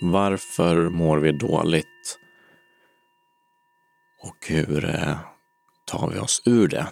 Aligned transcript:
Varför 0.00 0.90
mår 0.90 1.18
vi 1.18 1.32
dåligt? 1.32 2.18
Och 4.22 4.46
hur 4.48 4.84
eh, 4.84 5.18
tar 5.86 6.10
vi 6.10 6.18
oss 6.18 6.42
ur 6.44 6.68
det? 6.68 6.86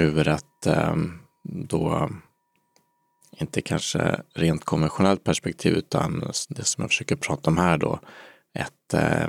Ur 0.00 0.28
ett 0.28 0.66
eh, 0.66 0.96
då 1.42 2.10
inte 3.40 3.62
kanske 3.62 4.22
rent 4.34 4.64
konventionellt 4.64 5.24
perspektiv 5.24 5.72
utan 5.72 6.32
det 6.48 6.64
som 6.64 6.82
jag 6.82 6.90
försöker 6.90 7.16
prata 7.16 7.50
om 7.50 7.58
här 7.58 7.78
då, 7.78 8.00
ett 8.54 8.94
eh, 8.94 9.28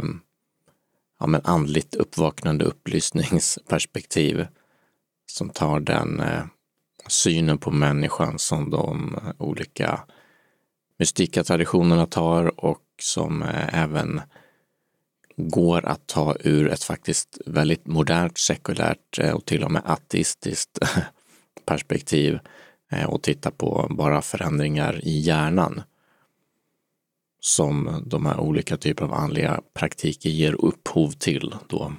ja, 1.20 1.28
men 1.28 1.42
andligt 1.44 1.96
uppvaknande 1.96 2.66
upplysningsperspektiv 2.66 4.48
som 5.26 5.50
tar 5.50 5.80
den 5.80 6.20
eh, 6.20 6.46
synen 7.08 7.58
på 7.58 7.72
människan 7.72 8.40
som 8.40 8.70
de 8.70 9.20
olika 9.38 10.00
mystika 10.98 11.44
traditionerna 11.44 12.06
tar 12.06 12.66
och 12.66 12.82
som 13.02 13.42
eh, 13.44 13.84
även 13.84 14.22
går 15.38 15.86
att 15.86 16.08
ta 16.08 16.36
ur 16.40 16.68
ett 16.70 16.84
faktiskt 16.84 17.38
väldigt 17.46 17.88
modernt, 17.88 18.38
sekulärt 18.38 19.20
eh, 19.20 19.32
och 19.32 19.46
till 19.46 19.64
och 19.64 19.72
med 19.72 19.82
ateistiskt 19.86 20.80
perspektiv 21.66 22.40
eh, 22.92 23.06
och 23.06 23.24
titta 23.24 23.52
på 23.52 23.88
bara 23.90 24.22
förändringar 24.22 25.00
i 25.04 25.20
hjärnan 25.20 25.82
som 27.40 28.04
de 28.06 28.26
här 28.26 28.40
olika 28.40 28.78
typer 28.78 29.06
av 29.06 29.14
andliga 29.14 29.62
praktiker 29.74 30.30
ger 30.30 30.54
upphov 30.66 31.12
till 31.12 31.56
då 31.68 31.94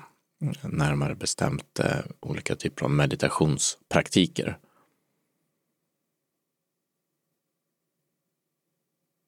närmare 0.62 1.14
bestämt 1.14 1.80
olika 2.20 2.56
typer 2.56 2.84
av 2.84 2.90
meditationspraktiker. 2.90 4.58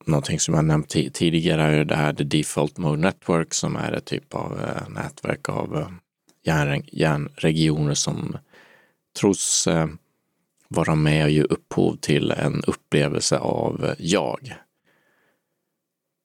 Någonting 0.09 0.41
som 0.41 0.55
jag 0.55 0.65
nämnt 0.65 0.89
tidigare 0.89 1.63
är 1.63 1.85
det 1.85 1.97
här 1.97 2.13
The 2.13 2.25
Default 2.25 2.79
Mode 2.79 3.01
Network 3.01 3.55
som 3.55 3.77
är 3.77 3.93
ett 3.93 4.05
typ 4.05 4.35
av 4.35 4.61
eh, 4.61 4.89
nätverk 4.89 5.49
av 5.49 5.77
eh, 5.77 5.89
järn, 6.45 6.83
järnregioner 6.93 7.95
som 7.95 8.37
tros 9.21 9.67
eh, 9.67 9.87
vara 10.69 10.95
med 10.95 11.25
och 11.25 11.31
ge 11.31 11.43
upphov 11.43 11.97
till 11.97 12.31
en 12.31 12.63
upplevelse 12.67 13.39
av 13.39 13.85
eh, 13.85 13.95
jag. 13.99 14.55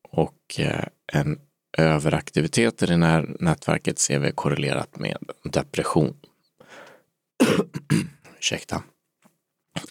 Och 0.09 0.59
eh, 0.59 0.85
en 1.13 1.39
överaktivitet 1.77 2.83
i 2.83 2.85
det 2.85 3.05
här 3.05 3.35
nätverket 3.39 3.99
ser 3.99 4.19
vi 4.19 4.31
korrelerat 4.31 4.99
med 4.99 5.17
depression. 5.43 6.15
Ursäkta. 8.37 8.83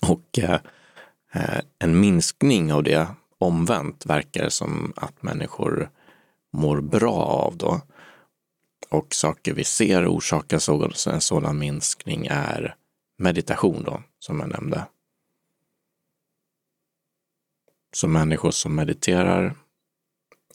Och 0.01 0.39
eh, 0.39 0.61
eh, 1.33 1.61
en 1.79 2.01
minskning 2.01 2.73
av 2.73 2.83
det 2.83 3.07
omvänt 3.43 4.07
verkar 4.07 4.45
det 4.45 4.51
som 4.51 4.93
att 4.97 5.23
människor 5.23 5.91
mår 6.53 6.81
bra 6.81 7.15
av 7.15 7.57
då. 7.57 7.81
Och 8.91 9.15
saker 9.15 9.53
vi 9.55 9.65
ser 9.65 10.07
orsakar 10.07 10.59
en 11.09 11.21
sådan 11.21 11.59
minskning 11.59 12.27
är 12.31 12.77
meditation 13.19 13.83
då, 13.85 14.03
som 14.19 14.41
jag 14.41 14.49
nämnde. 14.49 14.87
Så 17.93 18.09
människor 18.09 18.51
som 18.51 18.75
mediterar 18.75 19.57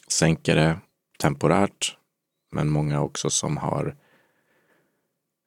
sänker 0.07 0.55
det 0.55 0.79
temporärt, 1.19 1.97
men 2.51 2.69
många 2.69 3.01
också 3.01 3.29
som 3.29 3.57
har 3.57 3.95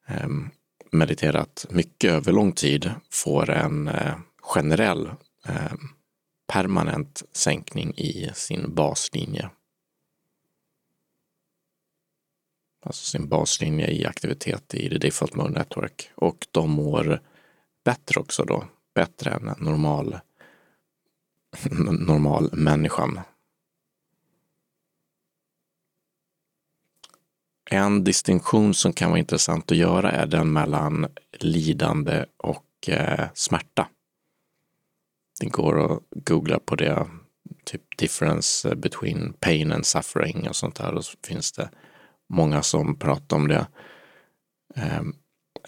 eh, 0.08 0.28
mediterat 0.92 1.66
mycket 1.70 2.10
över 2.10 2.32
lång 2.32 2.52
tid 2.52 2.92
får 3.10 3.50
en 3.50 3.88
eh, 3.88 4.14
generell 4.40 5.06
eh, 5.46 5.72
permanent 6.50 7.22
sänkning 7.32 7.94
i 7.96 8.30
sin 8.34 8.74
baslinje. 8.74 9.50
Alltså 12.82 13.04
sin 13.04 13.28
baslinje 13.28 13.90
i 13.90 14.06
aktivitet 14.06 14.74
i 14.74 14.88
the 14.88 14.98
default 14.98 15.34
mode 15.34 15.50
network. 15.50 16.10
Och 16.14 16.46
de 16.50 16.70
mår 16.70 17.20
bättre 17.84 18.20
också 18.20 18.44
då. 18.44 18.64
Bättre 18.94 19.30
än 19.30 19.54
normal, 19.58 20.18
normal 21.98 22.50
människan. 22.52 23.20
En 27.70 28.04
distinktion 28.04 28.74
som 28.74 28.92
kan 28.92 29.10
vara 29.10 29.18
intressant 29.18 29.70
att 29.70 29.76
göra 29.76 30.10
är 30.10 30.26
den 30.26 30.52
mellan 30.52 31.06
lidande 31.32 32.24
och 32.36 32.88
eh, 32.88 33.28
smärta. 33.34 33.88
Det 35.40 35.46
går 35.46 35.92
att 35.92 36.02
googla 36.24 36.58
på 36.58 36.76
det, 36.76 37.06
typ 37.64 37.98
difference 37.98 38.76
between 38.76 39.32
pain 39.40 39.72
and 39.72 39.86
suffering 39.86 40.48
och 40.48 40.56
sånt 40.56 40.76
där. 40.76 40.94
Och 40.94 41.04
så 41.04 41.18
finns 41.26 41.52
det 41.52 41.70
många 42.28 42.62
som 42.62 42.98
pratar 42.98 43.36
om 43.36 43.48
det. 43.48 43.66
Ehm, 44.74 45.14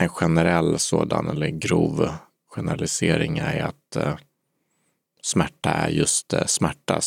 en 0.01 0.09
generell 0.09 0.79
sådan 0.79 1.29
eller 1.29 1.49
grov 1.49 2.11
generalisering 2.55 3.39
är 3.39 3.63
att 3.63 3.97
eh, 3.97 4.17
smärta 5.23 5.71
är 5.71 5.89
just 5.89 6.33
eh, 6.33 6.47
smärta, 6.47 7.01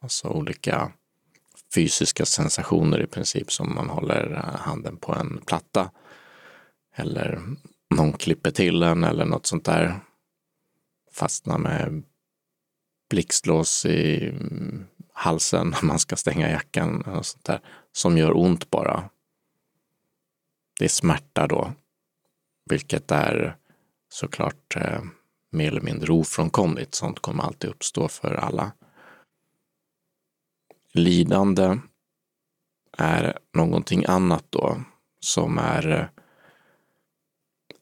alltså 0.00 0.28
olika 0.28 0.92
fysiska 1.74 2.24
sensationer 2.24 3.02
i 3.02 3.06
princip 3.06 3.52
som 3.52 3.74
man 3.74 3.88
håller 3.88 4.32
eh, 4.32 4.60
handen 4.60 4.96
på 4.96 5.14
en 5.14 5.40
platta 5.46 5.90
eller 6.96 7.42
någon 7.94 8.12
klipper 8.12 8.50
till 8.50 8.82
en 8.82 9.04
eller 9.04 9.24
något 9.24 9.46
sånt 9.46 9.64
där 9.64 10.00
fastna 11.12 11.58
med 11.58 12.02
blixtlås 13.08 13.86
i 13.86 14.28
mm, 14.28 14.86
halsen 15.12 15.70
när 15.70 15.82
man 15.82 15.98
ska 15.98 16.16
stänga 16.16 16.50
jackan 16.50 17.02
och 17.02 17.26
sånt 17.26 17.44
där, 17.44 17.60
som 17.92 18.18
gör 18.18 18.36
ont 18.36 18.70
bara. 18.70 19.10
Det 20.78 20.84
är 20.84 20.88
smärta 20.88 21.46
då, 21.46 21.72
vilket 22.70 23.10
är 23.10 23.56
såklart 24.08 24.76
eh, 24.76 25.00
mer 25.50 25.68
eller 25.68 25.80
mindre 25.80 26.12
ofrånkomligt. 26.12 26.94
Sånt 26.94 27.20
kommer 27.20 27.44
alltid 27.44 27.70
uppstå 27.70 28.08
för 28.08 28.34
alla. 28.34 28.72
Lidande 30.92 31.78
är 32.98 33.38
någonting 33.52 34.04
annat 34.08 34.44
då, 34.50 34.80
som 35.20 35.58
är 35.58 35.90
eh, 35.90 36.15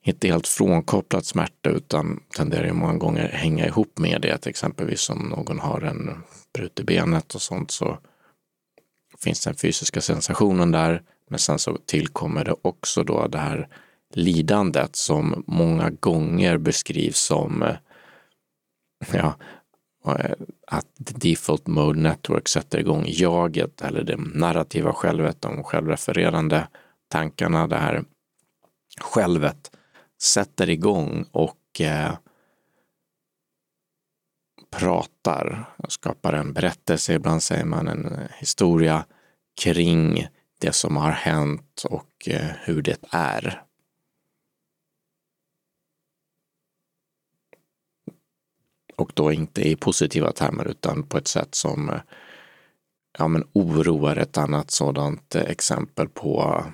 inte 0.07 0.29
helt 0.29 0.49
frånkopplat 0.49 1.25
smärta 1.25 1.71
utan 1.71 2.21
tenderar 2.37 2.67
ju 2.67 2.73
många 2.73 2.95
gånger 2.95 3.29
hänga 3.29 3.67
ihop 3.67 3.99
med 3.99 4.21
det. 4.23 4.47
Exempelvis 4.47 5.11
om 5.11 5.19
någon 5.19 5.59
har 5.59 5.81
en 5.81 6.23
brutit 6.55 6.87
benet 6.87 7.35
och 7.35 7.43
sånt 7.43 7.71
så 7.71 7.99
finns 9.25 9.45
den 9.45 9.55
fysiska 9.55 10.01
sensationen 10.01 10.71
där. 10.71 11.03
Men 11.31 11.39
sen 11.39 11.59
så 11.59 11.79
tillkommer 11.87 12.45
det 12.45 12.55
också 12.63 13.03
då 13.03 13.27
det 13.27 13.39
här 13.39 13.69
lidandet 14.15 14.97
som 14.97 15.45
många 15.47 15.91
gånger 15.91 16.59
beskrivs 16.59 17.19
som 17.19 17.63
eh, 17.63 17.77
ja, 19.13 19.35
eh, 20.07 20.33
att 20.67 20.87
default 20.97 21.67
mode 21.67 22.01
network 22.01 22.49
sätter 22.49 22.79
igång 22.79 23.05
jaget 23.09 23.83
eller 23.83 24.05
det 24.05 24.17
narrativa 24.17 24.93
självet, 24.93 25.41
de 25.41 25.63
självrefererande 25.63 26.69
tankarna, 27.09 27.67
det 27.67 27.77
här 27.77 28.05
självet 29.01 29.71
sätter 30.25 30.71
igång 30.71 31.27
och 31.33 31.81
eh, 31.81 32.17
pratar, 34.71 35.75
skapar 35.89 36.33
en 36.33 36.53
berättelse, 36.53 37.15
ibland 37.15 37.43
säger 37.43 37.65
man 37.65 37.89
en 37.89 38.29
historia 38.39 39.07
kring 39.63 40.27
det 40.61 40.73
som 40.73 40.97
har 40.97 41.11
hänt 41.11 41.85
och 41.91 42.29
eh, 42.29 42.51
hur 42.65 42.83
det 42.83 42.99
är. 43.11 43.63
Och 48.97 49.13
då 49.15 49.33
inte 49.33 49.69
i 49.69 49.77
positiva 49.77 50.33
termer 50.33 50.69
utan 50.69 51.03
på 51.03 51.19
ett 51.19 51.29
sätt 51.29 51.55
som 51.55 51.91
eh, 51.91 52.01
ja, 53.19 53.29
men 53.29 53.45
oroar 53.53 54.17
ett 54.17 54.39
annat 54.39 54.71
sådant 54.71 55.35
eh, 55.35 55.43
exempel 55.43 56.09
på, 56.09 56.65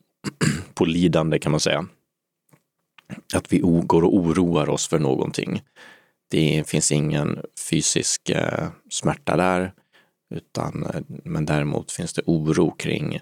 på 0.74 0.84
lidande 0.84 1.38
kan 1.38 1.50
man 1.50 1.60
säga 1.60 1.86
att 3.34 3.52
vi 3.52 3.58
går 3.62 4.04
och 4.04 4.16
oroar 4.16 4.68
oss 4.68 4.88
för 4.88 4.98
någonting. 4.98 5.62
Det 6.30 6.68
finns 6.68 6.92
ingen 6.92 7.42
fysisk 7.70 8.30
eh, 8.30 8.68
smärta 8.90 9.36
där, 9.36 9.72
utan, 10.34 10.86
eh, 10.86 11.02
men 11.08 11.46
däremot 11.46 11.92
finns 11.92 12.12
det 12.12 12.22
oro 12.26 12.70
kring 12.70 13.20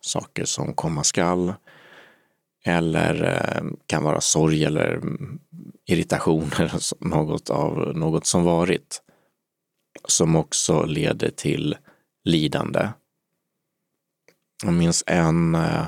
saker 0.00 0.44
som 0.44 0.74
komma 0.74 1.04
skall 1.04 1.52
eller 2.64 3.24
eh, 3.24 3.64
kan 3.86 4.04
vara 4.04 4.20
sorg 4.20 4.64
eller 4.64 4.94
mm, 4.94 5.38
irritation 5.86 6.50
eller 6.58 7.04
något 7.08 7.50
av 7.50 7.96
något 7.96 8.26
som 8.26 8.44
varit 8.44 9.02
som 10.08 10.36
också 10.36 10.84
leder 10.84 11.30
till 11.30 11.76
lidande. 12.24 12.88
Jag 14.62 14.72
minns 14.72 15.04
en, 15.06 15.54
eh, 15.54 15.86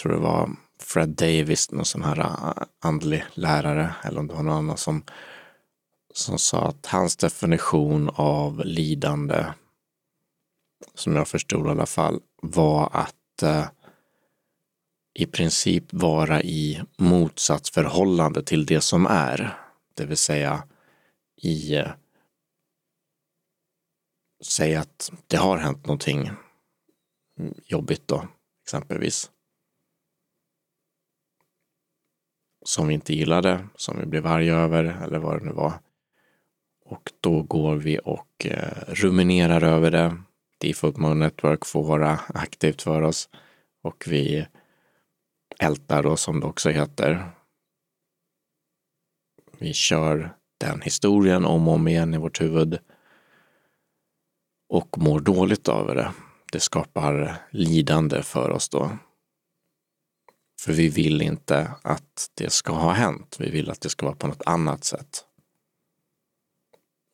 tror 0.00 0.12
det 0.12 0.18
var 0.18 0.50
Fred 0.78 1.08
Davis, 1.08 1.70
någon 1.70 1.84
sån 1.84 2.02
här 2.02 2.18
äh, 2.18 2.62
andlig 2.80 3.24
lärare, 3.34 3.94
eller 4.04 4.20
om 4.20 4.26
det 4.26 4.34
var 4.34 4.42
någon 4.42 4.58
annan 4.58 4.76
som, 4.76 5.02
som 6.14 6.38
sa 6.38 6.68
att 6.68 6.86
hans 6.86 7.16
definition 7.16 8.10
av 8.14 8.62
lidande 8.64 9.46
som 10.94 11.16
jag 11.16 11.28
förstod 11.28 11.66
i 11.66 11.70
alla 11.70 11.86
fall, 11.86 12.20
var 12.42 12.90
att 12.92 13.42
eh, 13.42 13.68
i 15.14 15.26
princip 15.26 15.92
vara 15.92 16.42
i 16.42 16.82
motsatsförhållande 16.98 18.42
till 18.42 18.66
det 18.66 18.80
som 18.80 19.06
är. 19.06 19.58
Det 19.94 20.06
vill 20.06 20.16
säga 20.16 20.62
i 21.36 21.76
eh, 21.76 21.90
säg 24.44 24.76
att 24.76 25.12
det 25.26 25.36
har 25.36 25.58
hänt 25.58 25.86
någonting 25.86 26.30
jobbigt 27.64 28.08
då, 28.08 28.28
exempelvis. 28.64 29.30
Som 32.68 32.88
vi 32.88 32.94
inte 32.94 33.14
gillade, 33.14 33.66
som 33.76 33.98
vi 34.00 34.06
blev 34.06 34.26
arga 34.26 34.56
över 34.56 34.84
eller 34.84 35.18
vad 35.18 35.40
det 35.40 35.44
nu 35.44 35.52
var. 35.52 35.72
Och 36.84 37.12
då 37.20 37.42
går 37.42 37.76
vi 37.76 38.00
och 38.04 38.46
eh, 38.46 38.72
ruminerar 38.88 39.62
över 39.62 39.90
det. 39.90 40.16
Default 40.60 40.96
Mode 40.96 41.14
Network 41.14 41.66
får 41.66 41.84
vara 41.84 42.20
aktivt 42.34 42.82
för 42.82 43.02
oss 43.02 43.28
och 43.82 44.04
vi 44.06 44.46
ältar 45.58 46.02
då 46.02 46.16
som 46.16 46.40
det 46.40 46.46
också 46.46 46.70
heter. 46.70 47.30
Vi 49.58 49.72
kör 49.72 50.34
den 50.60 50.80
historien 50.80 51.44
om 51.44 51.68
och 51.68 51.74
om 51.74 51.88
igen 51.88 52.14
i 52.14 52.18
vårt 52.18 52.40
huvud 52.40 52.78
och 54.68 54.98
mår 54.98 55.20
dåligt 55.20 55.68
av 55.68 55.86
det. 55.94 56.12
Det 56.52 56.60
skapar 56.60 57.34
lidande 57.50 58.22
för 58.22 58.50
oss 58.50 58.68
då. 58.68 58.90
För 60.60 60.72
vi 60.72 60.88
vill 60.88 61.22
inte 61.22 61.74
att 61.82 62.30
det 62.34 62.50
ska 62.50 62.72
ha 62.72 62.92
hänt. 62.92 63.36
Vi 63.38 63.50
vill 63.50 63.70
att 63.70 63.80
det 63.80 63.88
ska 63.88 64.06
vara 64.06 64.16
på 64.16 64.26
något 64.26 64.42
annat 64.46 64.84
sätt. 64.84 65.24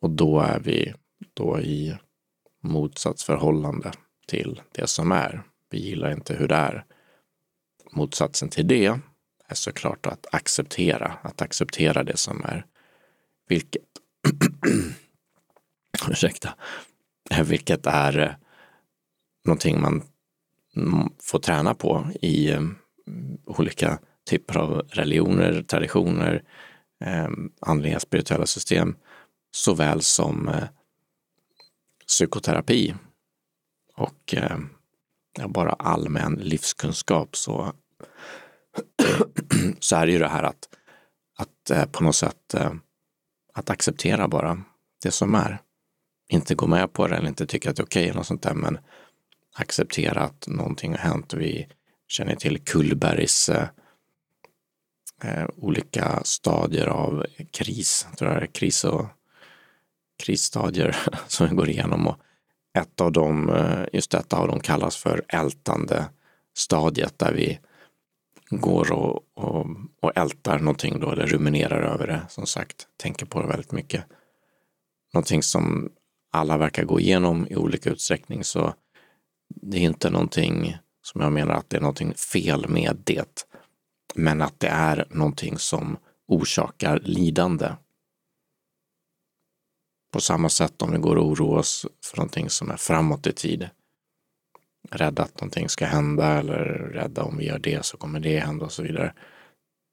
Och 0.00 0.10
då 0.10 0.40
är 0.40 0.60
vi 0.60 0.94
då 1.34 1.60
i 1.60 1.96
motsatsförhållande 2.62 3.92
till 4.26 4.62
det 4.72 4.86
som 4.86 5.12
är. 5.12 5.42
Vi 5.70 5.78
gillar 5.78 6.12
inte 6.12 6.34
hur 6.34 6.48
det 6.48 6.54
är. 6.54 6.84
Motsatsen 7.90 8.48
till 8.48 8.66
det 8.66 8.86
är 9.48 9.54
såklart 9.54 10.06
att 10.06 10.26
acceptera, 10.32 11.18
att 11.22 11.42
acceptera 11.42 12.02
det 12.02 12.16
som 12.16 12.44
är. 12.44 12.66
Vilket, 13.48 13.82
ursäkta, 16.08 16.54
vilket 17.44 17.86
är 17.86 18.18
eh, 18.18 18.32
någonting 19.44 19.80
man 19.80 20.02
får 21.22 21.38
träna 21.38 21.74
på 21.74 22.06
i 22.20 22.50
eh, 22.50 22.62
olika 23.44 23.98
typer 24.30 24.56
av 24.56 24.82
religioner, 24.88 25.62
traditioner, 25.62 26.42
eh, 27.04 27.28
andliga 27.60 28.00
spirituella 28.00 28.46
system, 28.46 28.96
såväl 29.50 30.02
som 30.02 30.48
eh, 30.48 30.64
psykoterapi 32.06 32.94
och 33.96 34.34
ehm, 34.34 34.68
bara 35.48 35.72
allmän 35.72 36.34
livskunskap 36.34 37.36
så, 37.36 37.72
så 39.80 39.96
är 39.96 40.06
det 40.06 40.12
ju 40.12 40.18
det 40.18 40.28
här 40.28 40.42
att, 40.42 40.68
att 41.38 41.70
eh, 41.70 41.84
på 41.84 42.04
något 42.04 42.16
sätt 42.16 42.54
eh, 42.54 42.72
att 43.54 43.70
acceptera 43.70 44.28
bara 44.28 44.62
det 45.02 45.10
som 45.10 45.34
är 45.34 45.58
inte 46.28 46.54
gå 46.54 46.66
med 46.66 46.92
på 46.92 47.06
det 47.06 47.16
eller 47.16 47.28
inte 47.28 47.46
tycka 47.46 47.70
att 47.70 47.76
det 47.76 47.82
är 47.82 47.84
okej 47.84 48.00
okay 48.00 48.08
eller 48.08 48.18
något 48.18 48.26
sånt 48.26 48.42
där, 48.42 48.54
men 48.54 48.78
acceptera 49.54 50.20
att 50.20 50.48
någonting 50.48 50.90
har 50.90 50.98
hänt. 50.98 51.34
Vi 51.34 51.68
känner 52.14 52.34
till 52.34 52.58
Kullbergs 52.58 53.48
eh, 53.48 53.68
eh, 55.22 55.46
olika 55.56 56.20
stadier 56.24 56.86
av 56.86 57.26
kris, 57.50 58.06
tror 58.16 58.30
jag 58.30 58.52
kris 58.52 58.84
och 58.84 59.06
krisstadier 60.22 60.96
som 61.28 61.48
vi 61.48 61.54
går 61.54 61.68
igenom 61.68 62.06
och 62.06 62.16
ett 62.78 63.00
av 63.00 63.12
dem, 63.12 63.48
eh, 63.50 63.84
just 63.92 64.10
detta 64.10 64.36
av 64.36 64.48
dem 64.48 64.60
kallas 64.60 64.96
för 64.96 65.22
ältande 65.28 66.04
stadiet 66.56 67.18
där 67.18 67.32
vi 67.32 67.58
går 68.50 68.92
och, 68.92 69.20
och, 69.34 69.66
och 70.00 70.16
ältar 70.16 70.58
någonting 70.58 71.00
då 71.00 71.10
eller 71.10 71.26
ruminerar 71.26 71.82
över 71.82 72.06
det, 72.06 72.22
som 72.28 72.46
sagt, 72.46 72.88
tänker 72.96 73.26
på 73.26 73.42
det 73.42 73.48
väldigt 73.48 73.72
mycket. 73.72 74.04
Någonting 75.14 75.42
som 75.42 75.90
alla 76.32 76.58
verkar 76.58 76.84
gå 76.84 77.00
igenom 77.00 77.46
i 77.50 77.56
olika 77.56 77.90
utsträckning 77.90 78.44
så 78.44 78.74
det 79.48 79.76
är 79.78 79.82
inte 79.82 80.10
någonting 80.10 80.76
som 81.04 81.20
jag 81.20 81.32
menar 81.32 81.54
att 81.54 81.70
det 81.70 81.76
är 81.76 81.80
någonting 81.80 82.14
fel 82.14 82.68
med 82.68 83.02
det. 83.04 83.46
Men 84.14 84.42
att 84.42 84.60
det 84.60 84.68
är 84.68 85.06
någonting 85.10 85.58
som 85.58 85.96
orsakar 86.26 87.00
lidande. 87.00 87.72
På 90.12 90.20
samma 90.20 90.48
sätt 90.48 90.82
om 90.82 90.92
vi 90.92 90.98
går 90.98 91.16
och 91.16 91.26
oroar 91.26 91.58
oss 91.58 91.86
för 92.04 92.16
någonting 92.16 92.50
som 92.50 92.70
är 92.70 92.76
framåt 92.76 93.26
i 93.26 93.32
tid. 93.32 93.68
Rädda 94.90 95.22
att 95.22 95.40
någonting 95.40 95.68
ska 95.68 95.86
hända 95.86 96.26
eller 96.26 96.64
rädda 96.94 97.22
om 97.22 97.38
vi 97.38 97.46
gör 97.46 97.58
det 97.58 97.84
så 97.84 97.96
kommer 97.96 98.20
det 98.20 98.38
hända 98.38 98.64
och 98.64 98.72
så 98.72 98.82
vidare. 98.82 99.14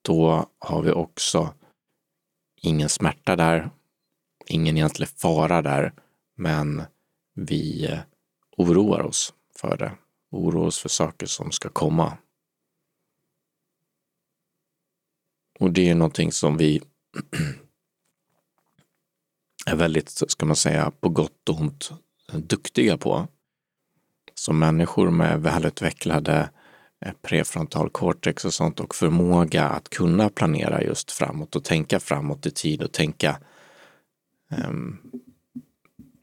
Då 0.01 0.45
har 0.59 0.81
vi 0.81 0.91
också 0.91 1.53
ingen 2.55 2.89
smärta 2.89 3.35
där, 3.35 3.69
ingen 4.47 4.77
egentlig 4.77 5.09
fara 5.09 5.61
där, 5.61 5.93
men 6.35 6.83
vi 7.33 7.85
eh, 7.85 7.99
oroar 8.57 9.01
oss 9.01 9.33
för 9.55 9.77
det 9.77 9.91
oroa 10.31 10.67
oss 10.67 10.79
för 10.79 10.89
saker 10.89 11.25
som 11.25 11.51
ska 11.51 11.69
komma. 11.69 12.17
Och 15.59 15.71
det 15.71 15.89
är 15.89 15.95
någonting 15.95 16.31
som 16.31 16.57
vi 16.57 16.81
är 19.65 19.75
väldigt, 19.75 20.09
ska 20.09 20.45
man 20.45 20.55
säga, 20.55 20.91
på 20.99 21.09
gott 21.09 21.49
och 21.49 21.59
ont 21.59 21.91
duktiga 22.33 22.97
på. 22.97 23.27
Som 24.33 24.59
människor 24.59 25.09
med 25.09 25.41
välutvecklade 25.41 26.49
eh, 27.05 27.13
prefrontal 27.21 27.89
cortex 27.89 28.45
och 28.45 28.53
sånt 28.53 28.79
och 28.79 28.95
förmåga 28.95 29.65
att 29.65 29.89
kunna 29.89 30.29
planera 30.29 30.83
just 30.83 31.11
framåt 31.11 31.55
och 31.55 31.63
tänka 31.63 31.99
framåt 31.99 32.45
i 32.45 32.51
tid 32.51 32.81
och 32.81 32.91
tänka 32.91 33.39
um, 34.67 34.97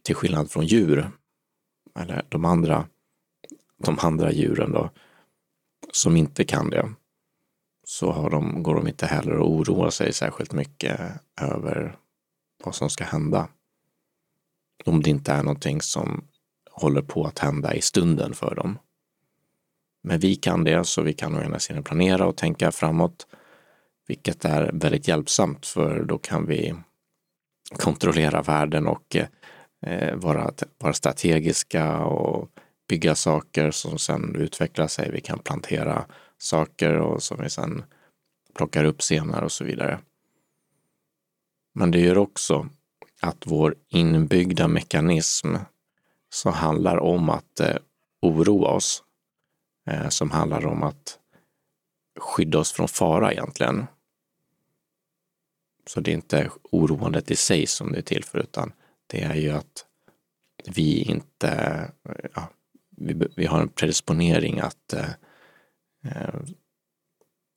till 0.03 0.15
skillnad 0.15 0.51
från 0.51 0.67
djur, 0.67 1.11
eller 1.99 2.25
de 2.29 2.45
andra, 2.45 2.89
de 3.79 3.99
andra 3.99 4.33
djuren 4.33 4.73
då, 4.73 4.91
som 5.93 6.17
inte 6.17 6.45
kan 6.45 6.71
det, 6.71 6.93
så 7.85 8.13
har 8.13 8.31
de, 8.31 8.63
går 8.63 8.75
de 8.75 8.89
inte 8.89 9.07
heller 9.07 9.37
och 9.39 9.51
oroar 9.51 9.91
sig 9.91 10.13
särskilt 10.13 10.53
mycket 10.53 11.01
över 11.41 11.97
vad 12.65 12.75
som 12.75 12.91
ska 12.91 13.05
hända. 13.05 13.49
Om 14.85 15.03
det 15.03 15.11
inte 15.11 15.33
är 15.33 15.43
någonting 15.43 15.83
som 15.83 16.25
håller 16.71 17.03
på 17.03 17.25
att 17.25 17.39
hända 17.39 17.75
i 17.75 17.81
stunden 17.81 18.35
för 18.35 18.55
dem. 18.55 18.79
Men 20.03 20.21
vi 20.21 20.37
kan 20.37 20.65
det, 20.65 20.85
så 20.85 21.03
vi 21.03 21.13
kan 21.13 21.37
å 21.37 21.43
ena 21.43 21.59
sidan 21.59 21.83
planera 21.83 22.27
och 22.27 22.37
tänka 22.37 22.73
framåt, 22.73 23.27
vilket 24.07 24.45
är 24.45 24.71
väldigt 24.73 25.09
hjälpsamt 25.09 25.67
för 25.67 26.05
då 26.05 26.19
kan 26.19 26.47
vi 26.47 26.75
kontrollera 27.77 28.43
världen 28.43 28.87
och 28.87 29.17
eh, 29.83 30.17
vara, 30.17 30.51
vara 30.79 30.93
strategiska 30.93 31.99
och 31.99 32.51
bygga 32.89 33.15
saker 33.15 33.71
som 33.71 33.99
sen 33.99 34.37
utvecklar 34.37 34.87
sig. 34.87 35.11
Vi 35.11 35.21
kan 35.21 35.39
plantera 35.39 36.07
saker 36.39 36.93
och 36.93 37.23
som 37.23 37.43
vi 37.43 37.51
sen 37.51 37.85
plockar 38.55 38.85
upp 38.85 39.03
senare 39.03 39.45
och 39.45 39.53
så 39.53 39.65
vidare. 39.65 40.01
Men 41.75 41.91
det 41.91 42.01
gör 42.01 42.19
också 42.19 42.69
att 43.21 43.47
vår 43.47 43.75
inbyggda 43.89 44.69
mekanism 44.69 45.57
som 46.31 46.53
handlar 46.53 46.97
om 46.97 47.31
att 47.31 47.61
eh, 47.61 47.77
oroa 48.23 48.69
oss, 48.69 49.05
eh, 49.87 50.09
som 50.09 50.31
handlar 50.31 50.67
om 50.67 50.83
att 50.83 51.19
skydda 52.19 52.59
oss 52.59 52.73
från 52.73 52.89
fara 52.89 53.33
egentligen. 53.33 53.87
Så 55.87 56.01
det 56.01 56.11
är 56.11 56.15
inte 56.15 56.51
oroandet 56.63 57.31
i 57.31 57.37
sig 57.37 57.67
som 57.67 57.93
det 57.93 57.99
är 57.99 58.03
till 58.03 58.25
för, 58.25 58.39
utan 58.39 58.73
det 59.07 59.23
är 59.23 59.35
ju 59.35 59.51
att 59.51 59.87
vi 60.67 61.03
inte, 61.03 61.51
eh, 62.09 62.31
ja, 62.35 62.49
vi, 63.01 63.29
vi, 63.37 63.47
har 63.47 63.61
en 63.61 63.69
predisponering 63.69 64.61
att 64.61 64.93
eh, 64.93 65.11
eh 66.05 66.41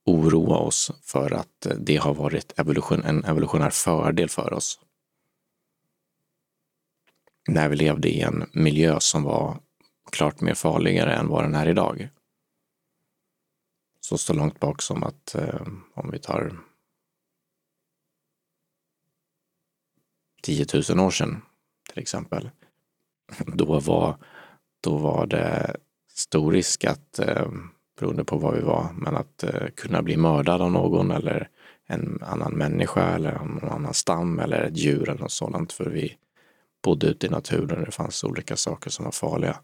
oroa 0.05 0.57
oss 0.57 0.91
för 1.03 1.31
att 1.31 1.65
eh, 1.65 1.75
det 1.75 1.98
har 1.98 2.13
varit 2.13 2.60
evolution, 2.60 3.03
en 3.03 3.25
evolutionär 3.25 3.69
fördel 3.69 4.29
för 4.29 4.53
oss. 4.53 4.79
När 7.48 7.69
vi 7.69 7.75
levde 7.75 8.10
i 8.10 8.21
en 8.21 8.50
miljö 8.53 9.00
som 9.00 9.24
var 9.24 9.60
klart 10.12 10.41
mer 10.41 10.53
farligare 10.53 11.15
än 11.15 11.27
vad 11.27 11.43
den 11.43 11.55
är 11.55 11.67
idag. 11.67 12.10
Så 14.00 14.17
så 14.17 14.33
långt 14.33 14.60
bak 14.60 14.81
som 14.81 15.03
att 15.03 15.36
eh, 15.36 15.67
om 15.93 16.12
vi 16.12 16.19
tar 16.19 16.57
10 20.41 20.65
000 20.89 21.00
år 21.00 21.12
sedan 21.12 21.41
till 21.89 22.01
exempel. 22.01 22.50
Då 23.45 23.79
var, 23.79 24.17
då 24.81 24.97
var 24.97 25.25
det 25.25 25.75
stor 26.13 26.51
risk 26.51 26.85
att, 26.85 27.19
eh, 27.19 27.47
beroende 28.00 28.25
på 28.25 28.38
var 28.38 28.53
vi 28.53 28.61
var, 28.61 28.93
men 28.93 29.15
att 29.15 29.43
eh, 29.43 29.67
kunna 29.75 30.01
bli 30.01 30.17
mördad 30.17 30.61
av 30.61 30.71
någon 30.71 31.11
eller 31.11 31.50
en 31.88 32.19
annan 32.21 32.53
människa 32.53 33.15
eller 33.15 33.39
någon 33.39 33.69
annan 33.69 33.93
stam 33.93 34.39
eller 34.39 34.61
ett 34.61 34.77
djur 34.77 35.09
eller 35.09 35.21
något 35.21 35.31
sådant. 35.31 35.73
För 35.73 35.89
vi 35.89 36.17
bodde 36.83 37.07
ute 37.07 37.27
i 37.27 37.29
naturen 37.29 37.79
och 37.79 37.85
det 37.85 37.91
fanns 37.91 38.23
olika 38.23 38.55
saker 38.55 38.89
som 38.89 39.05
var 39.05 39.11
farliga. 39.11 39.59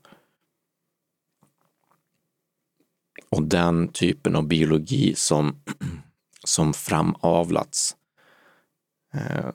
Och 3.29 3.43
den 3.43 3.88
typen 3.88 4.36
av 4.36 4.47
biologi 4.47 5.15
som, 5.15 5.63
som 6.43 6.74
framavlats 6.74 7.95
eh, 9.13 9.50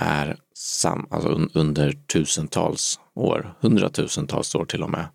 är 0.00 0.38
sam, 0.54 1.06
alltså 1.10 1.48
under 1.54 1.92
tusentals 1.92 3.00
år, 3.18 3.54
hundratusentals 3.60 4.54
år 4.54 4.64
till 4.64 4.82
och 4.82 4.90
med. 4.90 5.08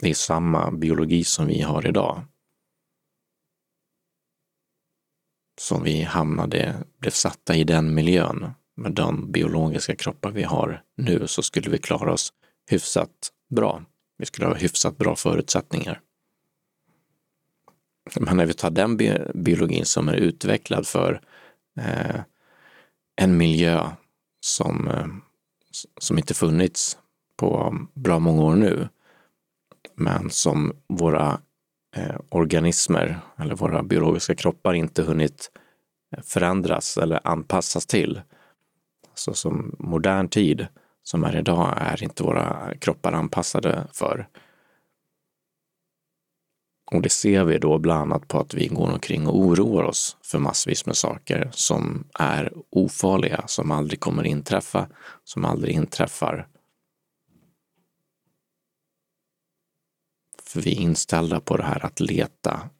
Det 0.00 0.10
är 0.10 0.14
samma 0.14 0.70
biologi 0.70 1.24
som 1.24 1.46
vi 1.46 1.60
har 1.60 1.86
idag. 1.86 2.22
Som 5.60 5.82
vi 5.82 6.02
hamnade, 6.02 6.74
blev 6.98 7.10
satta 7.10 7.56
i 7.56 7.64
den 7.64 7.94
miljön 7.94 8.50
med 8.76 8.92
de 8.92 9.32
biologiska 9.32 9.96
kroppar 9.96 10.30
vi 10.30 10.42
har 10.42 10.82
nu 10.96 11.26
så 11.26 11.42
skulle 11.42 11.70
vi 11.70 11.78
klara 11.78 12.12
oss 12.12 12.32
hyfsat 12.70 13.32
bra. 13.50 13.84
Vi 14.18 14.26
skulle 14.26 14.46
ha 14.46 14.54
hyfsat 14.54 14.98
bra 14.98 15.16
förutsättningar. 15.16 16.00
Men 18.20 18.36
när 18.36 18.46
vi 18.46 18.54
tar 18.54 18.70
den 18.70 18.96
biologin 19.34 19.84
som 19.84 20.08
är 20.08 20.14
utvecklad 20.14 20.86
för 20.86 21.20
eh, 21.80 22.20
en 23.16 23.36
miljö 23.36 23.90
som, 24.40 24.88
eh, 24.88 25.06
som 26.00 26.18
inte 26.18 26.34
funnits 26.34 26.98
på 27.36 27.76
bra 27.94 28.18
många 28.18 28.42
år 28.42 28.56
nu, 28.56 28.88
men 29.94 30.30
som 30.30 30.72
våra 30.88 31.40
eh, 31.96 32.16
organismer 32.28 33.18
eller 33.36 33.54
våra 33.54 33.82
biologiska 33.82 34.34
kroppar 34.34 34.74
inte 34.74 35.02
hunnit 35.02 35.50
eh, 36.16 36.22
förändras 36.22 36.96
eller 36.96 37.20
anpassas 37.24 37.86
till. 37.86 38.20
Så 39.14 39.34
som 39.34 39.76
modern 39.78 40.28
tid 40.28 40.66
som 41.02 41.24
är 41.24 41.36
idag 41.36 41.74
är 41.76 42.02
inte 42.02 42.22
våra 42.22 42.74
kroppar 42.80 43.12
anpassade 43.12 43.86
för. 43.92 44.28
Och 46.90 47.02
det 47.02 47.08
ser 47.08 47.44
vi 47.44 47.58
då 47.58 47.78
bland 47.78 48.00
annat 48.00 48.28
på 48.28 48.40
att 48.40 48.54
vi 48.54 48.66
går 48.66 48.92
omkring 48.92 49.26
och 49.26 49.38
oroar 49.38 49.82
oss 49.82 50.16
för 50.22 50.38
massvis 50.38 50.86
med 50.86 50.96
saker 50.96 51.50
som 51.52 52.08
är 52.14 52.52
ofarliga, 52.70 53.44
som 53.46 53.70
aldrig 53.70 54.00
kommer 54.00 54.26
inträffa, 54.26 54.88
som 55.24 55.44
aldrig 55.44 55.74
inträffar. 55.74 56.48
För 60.42 60.60
vi 60.60 60.72
är 60.72 60.80
inställda 60.80 61.40
på 61.40 61.56
det 61.56 61.62
här 61.62 61.86
att 61.86 62.00
leta 62.00 62.70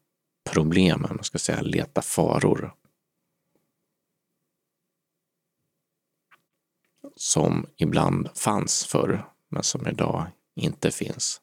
problemen, 0.51 1.11
man 1.15 1.25
ska 1.25 1.39
säga 1.39 1.61
leta 1.61 2.03
faror. 2.03 2.75
Som 7.17 7.67
ibland 7.77 8.29
fanns 8.35 8.85
förr, 8.85 9.25
men 9.49 9.63
som 9.63 9.87
idag 9.87 10.27
inte 10.55 10.91
finns. 10.91 11.41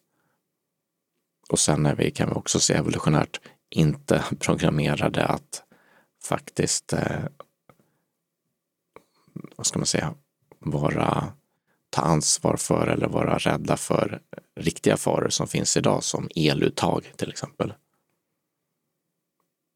Och 1.50 1.60
sen 1.60 1.86
är 1.86 1.96
vi, 1.96 2.12
kan 2.12 2.30
vi 2.30 2.36
också 2.36 2.60
se 2.60 2.74
evolutionärt, 2.74 3.40
inte 3.70 4.24
programmerade 4.40 5.26
att 5.26 5.64
faktiskt, 6.24 6.94
eh, 6.94 7.24
vad 9.56 9.66
ska 9.66 9.80
man 9.80 9.86
säga, 9.86 10.14
vara, 10.60 11.34
ta 11.90 12.02
ansvar 12.02 12.58
för 12.58 12.88
eller 12.88 13.08
vara 13.08 13.38
rädda 13.38 13.78
för 13.78 14.22
riktiga 14.56 14.98
faror 14.98 15.30
som 15.30 15.48
finns 15.48 15.78
idag, 15.78 16.04
som 16.04 16.30
eluttag 16.36 17.12
till 17.16 17.30
exempel. 17.30 17.74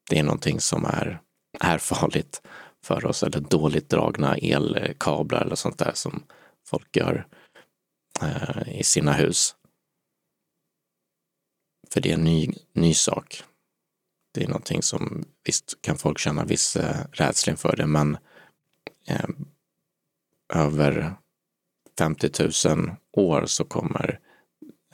Det 0.10 0.20
är 0.20 0.24
någonting 0.24 0.60
som 0.60 0.86
är, 0.86 1.22
är 1.60 1.78
farligt 1.78 2.42
för 2.84 3.06
oss, 3.06 3.24
eller 3.24 3.40
dåligt 3.40 3.90
dragna 3.90 4.38
elkablar 4.38 5.42
eller 5.42 5.56
sånt 5.56 5.78
där 5.78 5.92
som 5.94 6.24
folk 6.68 6.96
gör 6.96 7.28
eh, 8.22 8.80
i 8.80 8.84
sina 8.84 9.14
hus. 9.14 9.56
För 11.94 12.02
det 12.02 12.10
är 12.10 12.14
en 12.14 12.24
ny, 12.24 12.54
ny 12.74 12.94
sak. 12.94 13.44
Det 14.34 14.44
är 14.44 14.48
någonting 14.48 14.82
som 14.82 15.26
visst 15.44 15.82
kan 15.82 15.98
folk 15.98 16.20
känna 16.20 16.46
viss 16.46 16.76
eh, 16.76 17.06
rädsla 17.12 17.52
inför 17.52 17.76
det, 17.76 17.86
men 17.86 18.18
eh, 19.08 19.30
över 20.54 21.14
50 22.00 22.30
000 22.68 22.92
år 23.12 23.46
så 23.46 23.66
kommer, 23.66 24.20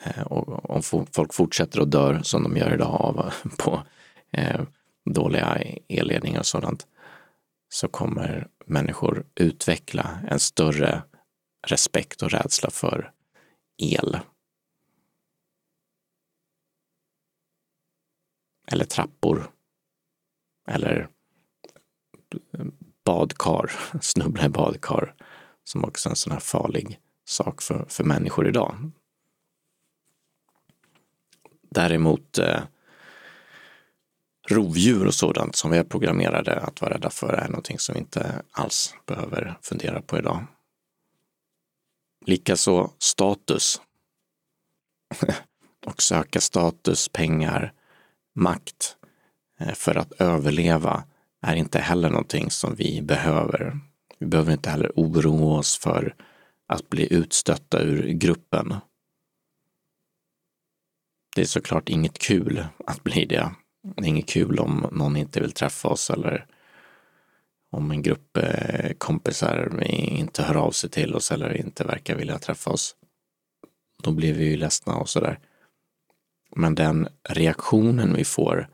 eh, 0.04 0.22
och, 0.22 0.70
om 0.70 1.08
folk 1.12 1.34
fortsätter 1.34 1.82
att 1.82 1.92
dö 1.92 2.24
som 2.24 2.44
de 2.44 2.58
gör 2.58 2.74
idag 2.74 3.02
av, 3.02 3.34
på 3.58 3.84
eh, 4.32 4.62
dåliga 5.06 5.64
elledningar 5.88 6.40
och 6.40 6.46
sådant, 6.46 6.88
så 7.70 7.88
kommer 7.88 8.48
människor 8.66 9.26
utveckla 9.36 10.20
en 10.30 10.40
större 10.40 11.02
respekt 11.68 12.22
och 12.22 12.32
rädsla 12.32 12.70
för 12.70 13.12
el 13.78 14.20
eller 18.68 18.86
trappor 18.86 19.52
eller 20.68 21.10
badkar, 23.06 23.72
snubbla 24.02 24.46
i 24.46 24.50
badkar, 24.50 25.16
som 25.64 25.84
också 25.84 26.10
är 26.10 26.12
en 26.12 26.16
sån 26.16 26.34
här 26.34 26.40
farlig 26.40 27.00
sak 27.26 27.62
för, 27.62 27.86
för 27.90 28.04
människor 28.04 28.48
idag. 28.48 28.92
Däremot 31.70 32.38
eh, 32.38 32.62
rovdjur 34.48 35.08
och 35.08 35.14
sådant 35.14 35.56
som 35.56 35.72
vi 35.72 35.78
är 35.78 35.84
programmerade 35.84 36.60
att 36.60 36.82
vara 36.82 36.94
rädda 36.94 37.10
för 37.10 37.34
är 37.34 37.48
någonting 37.48 37.80
som 37.80 37.94
vi 37.94 38.00
inte 38.00 38.42
alls 38.52 38.96
behöver 39.06 39.58
fundera 39.62 40.02
på 40.02 40.18
idag. 40.18 40.46
Likaså 42.26 42.92
status. 43.00 43.82
och 45.86 46.02
söka 46.02 46.42
status, 46.42 47.10
pengar, 47.10 47.74
makt 48.36 48.98
eh, 49.60 49.74
för 49.74 49.96
att 49.96 50.12
överleva 50.12 51.04
är 51.42 51.56
inte 51.56 51.80
heller 51.80 52.10
någonting 52.10 52.52
som 52.52 52.76
vi 52.76 53.02
behöver. 53.02 53.80
Vi 54.20 54.26
behöver 54.26 54.52
inte 54.52 54.70
heller 54.70 54.92
oroa 54.96 55.60
oss 55.60 55.78
för 55.78 56.16
att 56.68 56.90
bli 56.90 57.14
utstötta 57.14 57.82
ur 57.82 58.08
gruppen. 58.08 58.76
Det 61.36 61.42
är 61.42 61.46
såklart 61.46 61.90
inget 61.90 62.20
kul 62.20 62.66
att 62.86 63.04
bli 63.04 63.26
det. 63.26 63.52
Det 63.96 64.04
är 64.04 64.08
inget 64.08 64.30
kul 64.30 64.60
om 64.60 64.88
någon 64.92 65.18
inte 65.18 65.42
vill 65.42 65.52
träffa 65.52 65.88
oss 65.88 66.10
eller 66.10 66.46
om 67.72 67.92
en 67.92 68.02
grupp 68.02 68.38
eh, 68.38 68.94
kompisar 68.98 69.84
inte 69.88 70.44
hör 70.44 70.56
av 70.56 70.72
sig 70.72 70.90
till 70.90 71.16
oss 71.16 71.32
eller 71.32 71.58
inte 71.58 71.84
verkar 71.84 72.16
vilja 72.16 72.40
träffa 72.40 72.72
oss. 72.72 72.96
Då 74.04 74.12
blir 74.12 74.34
vi 74.34 74.46
ju 74.46 74.58
ledsna 74.58 74.96
och 74.96 75.10
sådär. 75.10 75.40
Men 76.56 76.76
den 76.76 77.08
reaktionen 77.30 78.14
vi 78.14 78.24
får 78.24 78.70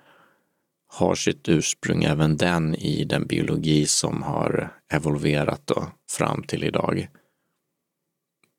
har 0.87 1.15
sitt 1.15 1.49
ursprung 1.49 2.03
även 2.03 2.37
den 2.37 2.75
i 2.75 3.03
den 3.03 3.27
biologi 3.27 3.85
som 3.85 4.23
har 4.23 4.73
evolverat 4.93 5.61
då, 5.65 5.87
fram 6.09 6.43
till 6.43 6.63
idag. 6.63 7.09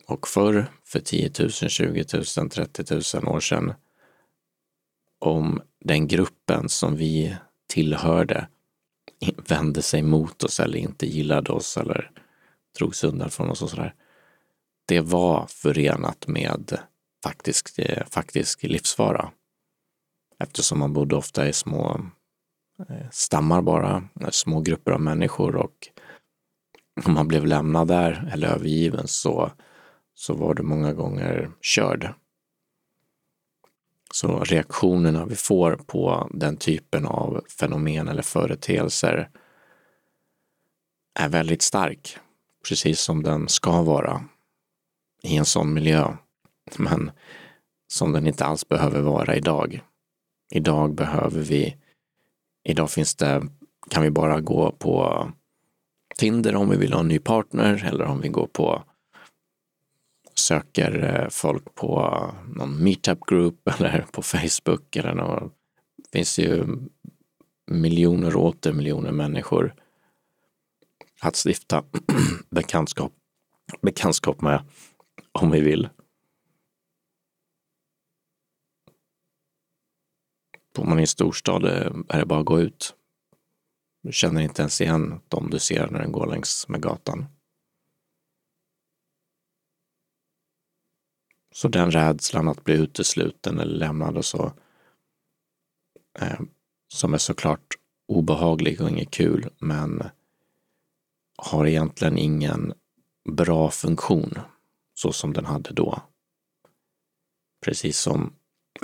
Och 0.06 0.28
förr, 0.28 0.66
för 0.84 1.00
10 1.00 1.30
000, 1.38 1.50
20 1.50 2.04
000, 2.38 2.50
30 2.50 3.18
000 3.20 3.34
år 3.34 3.40
sedan, 3.40 3.74
om 5.18 5.62
den 5.80 6.08
gruppen 6.08 6.68
som 6.68 6.96
vi 6.96 7.36
tillhörde 7.68 8.48
vände 9.48 9.82
sig 9.82 10.02
mot 10.02 10.44
oss 10.44 10.60
eller 10.60 10.78
inte 10.78 11.06
gillade 11.06 11.52
oss 11.52 11.76
eller 11.76 12.10
drogs 12.78 13.04
undan 13.04 13.30
från 13.30 13.50
oss 13.50 13.62
och 13.62 13.70
sådär. 13.70 13.94
Det 14.86 15.00
var 15.00 15.46
förenat 15.46 16.26
med 16.26 16.78
faktisk, 17.22 17.78
eh, 17.78 18.06
faktisk 18.10 18.62
livsfara. 18.62 19.30
Eftersom 20.38 20.78
man 20.78 20.92
bodde 20.92 21.16
ofta 21.16 21.48
i 21.48 21.52
små 21.52 22.00
eh, 22.88 23.10
stammar 23.10 23.62
bara, 23.62 24.08
eh, 24.20 24.30
små 24.30 24.60
grupper 24.60 24.92
av 24.92 25.00
människor 25.00 25.56
och 25.56 25.88
om 27.04 27.14
man 27.14 27.28
blev 27.28 27.46
lämnad 27.46 27.88
där 27.88 28.30
eller 28.32 28.48
övergiven 28.48 29.08
så, 29.08 29.52
så 30.14 30.34
var 30.34 30.54
det 30.54 30.62
många 30.62 30.92
gånger 30.92 31.50
körd. 31.60 32.14
Så 34.12 34.38
reaktionerna 34.38 35.26
vi 35.26 35.36
får 35.36 35.76
på 35.86 36.28
den 36.30 36.56
typen 36.56 37.06
av 37.06 37.44
fenomen 37.60 38.08
eller 38.08 38.22
företeelser 38.22 39.30
är 41.14 41.28
väldigt 41.28 41.62
stark, 41.62 42.18
precis 42.68 43.00
som 43.00 43.22
den 43.22 43.48
ska 43.48 43.82
vara 43.82 44.24
i 45.22 45.36
en 45.36 45.44
sån 45.44 45.74
miljö 45.74 46.16
men 46.76 47.10
som 47.92 48.12
den 48.12 48.26
inte 48.26 48.44
alls 48.44 48.68
behöver 48.68 49.00
vara 49.00 49.36
idag. 49.36 49.80
Idag 50.54 50.94
behöver 50.94 51.40
vi, 51.40 51.76
idag 52.68 52.90
finns 52.90 53.14
det, 53.14 53.42
kan 53.90 54.02
vi 54.02 54.10
bara 54.10 54.40
gå 54.40 54.72
på 54.72 55.28
Tinder 56.18 56.56
om 56.56 56.70
vi 56.70 56.76
vill 56.76 56.92
ha 56.92 57.00
en 57.00 57.08
ny 57.08 57.18
partner 57.18 57.84
eller 57.84 58.04
om 58.04 58.20
vi 58.20 58.28
går 58.28 58.46
på 58.46 58.82
söker 60.34 61.20
eh, 61.22 61.28
folk 61.28 61.74
på 61.74 62.20
någon 62.56 62.84
meetup 62.84 63.26
group 63.26 63.68
eller 63.78 64.06
på 64.12 64.22
Facebook 64.22 64.96
eller 64.96 65.14
något. 65.14 65.52
Det 65.96 66.18
finns 66.18 66.38
ju 66.38 66.66
miljoner 67.70 68.36
och 68.36 68.44
åter 68.44 68.72
miljoner 68.72 69.12
människor 69.12 69.74
att 71.20 71.46
stifta 71.46 71.84
bekantskap, 72.50 73.12
bekantskap 73.80 74.40
med 74.40 74.64
om 75.32 75.50
vi 75.50 75.60
vill. 75.60 75.88
Bor 80.74 80.84
man 80.84 80.98
i 80.98 81.02
en 81.02 81.06
storstad 81.06 81.64
eh, 81.64 81.92
är 82.08 82.18
det 82.18 82.26
bara 82.26 82.40
att 82.40 82.46
gå 82.46 82.60
ut. 82.60 82.94
Du 84.02 84.12
känner 84.12 84.40
inte 84.40 84.62
ens 84.62 84.80
igen 84.80 85.20
dem 85.28 85.50
du 85.50 85.58
ser 85.58 85.90
när 85.90 85.98
den 85.98 86.12
går 86.12 86.26
längs 86.26 86.68
med 86.68 86.82
gatan. 86.82 87.26
Så 91.54 91.68
den 91.68 91.90
rädslan 91.90 92.48
att 92.48 92.64
bli 92.64 92.74
utesluten 92.74 93.58
eller 93.58 93.78
lämnad 93.78 94.16
och 94.16 94.24
så, 94.24 94.52
eh, 96.20 96.40
som 96.88 97.14
är 97.14 97.18
såklart 97.18 97.78
obehaglig 98.08 98.80
och 98.80 98.88
inget 98.90 99.10
kul, 99.10 99.50
men 99.58 100.02
har 101.36 101.66
egentligen 101.66 102.18
ingen 102.18 102.72
bra 103.30 103.70
funktion 103.70 104.38
så 104.94 105.12
som 105.12 105.32
den 105.32 105.44
hade 105.44 105.72
då. 105.72 106.02
Precis 107.64 107.98
som 107.98 108.32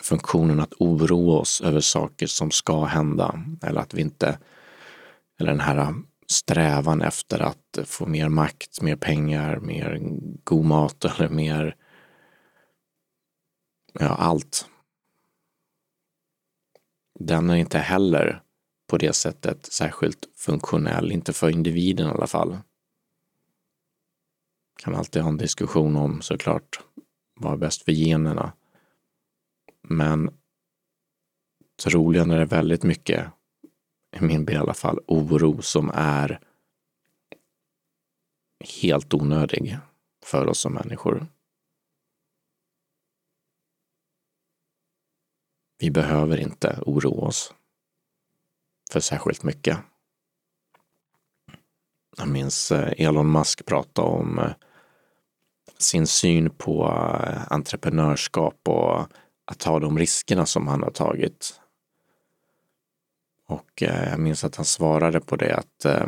funktionen 0.02 0.60
att 0.60 0.74
oroa 0.78 1.38
oss 1.38 1.60
över 1.60 1.80
saker 1.80 2.26
som 2.26 2.50
ska 2.50 2.84
hända 2.84 3.42
eller 3.62 3.80
att 3.80 3.94
vi 3.94 4.00
inte, 4.00 4.38
eller 5.40 5.50
den 5.50 5.60
här 5.60 5.94
strävan 6.26 7.02
efter 7.02 7.40
att 7.40 7.78
få 7.84 8.06
mer 8.06 8.28
makt, 8.28 8.82
mer 8.82 8.96
pengar, 8.96 9.56
mer 9.56 9.98
god 10.44 10.64
mat 10.64 11.04
eller 11.04 11.28
mer, 11.28 11.76
ja 13.92 14.08
allt. 14.08 14.66
Den 17.20 17.50
är 17.50 17.56
inte 17.56 17.78
heller 17.78 18.42
på 18.86 18.98
det 18.98 19.12
sättet 19.12 19.66
särskilt 19.66 20.28
funktionell, 20.36 21.12
inte 21.12 21.32
för 21.32 21.50
individen 21.50 22.06
i 22.06 22.10
alla 22.10 22.26
fall. 22.26 22.58
Kan 24.82 24.94
alltid 24.94 25.22
ha 25.22 25.28
en 25.28 25.36
diskussion 25.36 25.96
om 25.96 26.22
såklart 26.22 26.80
vad 27.34 27.52
är 27.52 27.56
bäst 27.56 27.82
för 27.82 27.92
generna. 27.92 28.52
Men 29.88 30.30
troligen 31.82 32.30
är 32.30 32.38
det 32.38 32.44
väldigt 32.44 32.82
mycket, 32.82 33.26
i 34.16 34.20
min 34.20 34.44
bild 34.44 34.58
i 34.58 34.60
alla 34.60 34.74
fall, 34.74 35.00
oro 35.06 35.62
som 35.62 35.90
är 35.94 36.40
helt 38.82 39.14
onödig 39.14 39.78
för 40.24 40.46
oss 40.46 40.58
som 40.58 40.72
människor. 40.74 41.26
Vi 45.78 45.90
behöver 45.90 46.40
inte 46.40 46.78
oroa 46.86 47.26
oss 47.26 47.54
för 48.92 49.00
särskilt 49.00 49.42
mycket. 49.42 49.78
Jag 52.16 52.28
minns 52.28 52.72
eh, 52.72 53.06
Elon 53.06 53.32
Musk 53.32 53.66
prata 53.66 54.02
om 54.02 54.38
eh, 54.38 54.52
sin 55.78 56.06
syn 56.06 56.50
på 56.50 56.84
eh, 56.86 57.52
entreprenörskap 57.52 58.68
och 58.68 59.06
att 59.50 59.58
ta 59.58 59.78
de 59.78 59.98
riskerna 59.98 60.46
som 60.46 60.68
han 60.68 60.82
har 60.82 60.90
tagit. 60.90 61.60
Och 63.46 63.82
eh, 63.82 64.10
jag 64.10 64.20
minns 64.20 64.44
att 64.44 64.56
han 64.56 64.64
svarade 64.64 65.20
på 65.20 65.36
det 65.36 65.56
att 65.56 65.84
eh, 65.84 66.06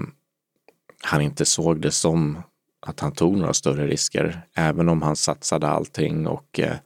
han 1.02 1.20
inte 1.20 1.44
såg 1.44 1.80
det 1.80 1.90
som 1.90 2.42
att 2.80 3.00
han 3.00 3.12
tog 3.12 3.36
några 3.36 3.54
större 3.54 3.86
risker, 3.86 4.42
även 4.54 4.88
om 4.88 5.02
han 5.02 5.16
satsade 5.16 5.68
allting 5.68 6.26
och 6.26 6.60
eh, 6.60 6.76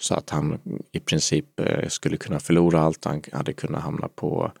så 0.00 0.14
att 0.14 0.30
han 0.30 0.58
i 0.92 1.00
princip 1.00 1.46
skulle 1.88 2.16
kunna 2.16 2.40
förlora 2.40 2.80
allt. 2.80 3.04
Han 3.04 3.22
hade 3.32 3.52
kunnat 3.52 3.82
hamna 3.82 4.08
på 4.08 4.52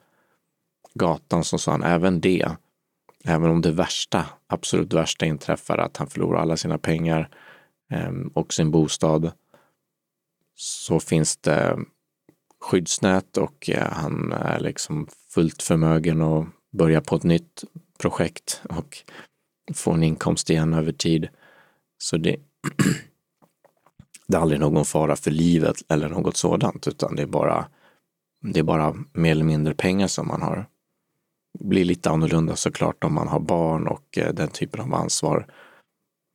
gatan 0.94 1.44
så 1.44 1.58
sa 1.58 1.70
han 1.70 1.82
även 1.82 2.20
det. 2.20 2.48
Även 3.24 3.50
om 3.50 3.60
det 3.60 3.72
värsta, 3.72 4.26
absolut 4.46 4.92
värsta 4.92 5.26
inträffar, 5.26 5.78
att 5.78 5.96
han 5.96 6.06
förlorar 6.06 6.40
alla 6.40 6.56
sina 6.56 6.78
pengar 6.78 7.28
ehm, 7.90 8.30
och 8.34 8.52
sin 8.52 8.70
bostad, 8.70 9.32
så 10.54 11.00
finns 11.00 11.36
det 11.36 11.78
skyddsnät 12.60 13.36
och 13.36 13.70
eh, 13.70 13.92
han 13.92 14.32
är 14.32 14.60
liksom 14.60 15.06
fullt 15.30 15.62
förmögen 15.62 16.22
att 16.22 16.46
börja 16.72 17.00
på 17.00 17.16
ett 17.16 17.22
nytt 17.22 17.64
projekt 17.98 18.62
och 18.68 18.98
få 19.74 19.92
en 19.92 20.02
inkomst 20.02 20.50
igen 20.50 20.74
över 20.74 20.92
tid. 20.92 21.28
Så 21.98 22.16
det 22.16 22.36
det 24.26 24.36
är 24.36 24.40
aldrig 24.40 24.60
någon 24.60 24.84
fara 24.84 25.16
för 25.16 25.30
livet 25.30 25.76
eller 25.88 26.08
något 26.08 26.36
sådant, 26.36 26.88
utan 26.88 27.16
det 27.16 27.22
är 27.22 27.26
bara, 27.26 27.66
det 28.40 28.58
är 28.58 28.64
bara 28.64 28.94
mer 29.12 29.30
eller 29.30 29.44
mindre 29.44 29.74
pengar 29.74 30.06
som 30.06 30.28
man 30.28 30.42
har. 30.42 30.66
Det 31.58 31.64
blir 31.64 31.84
lite 31.84 32.10
annorlunda 32.10 32.56
såklart 32.56 33.04
om 33.04 33.14
man 33.14 33.28
har 33.28 33.40
barn 33.40 33.86
och 33.86 34.18
eh, 34.18 34.34
den 34.34 34.48
typen 34.48 34.80
av 34.80 34.94
ansvar. 34.94 35.46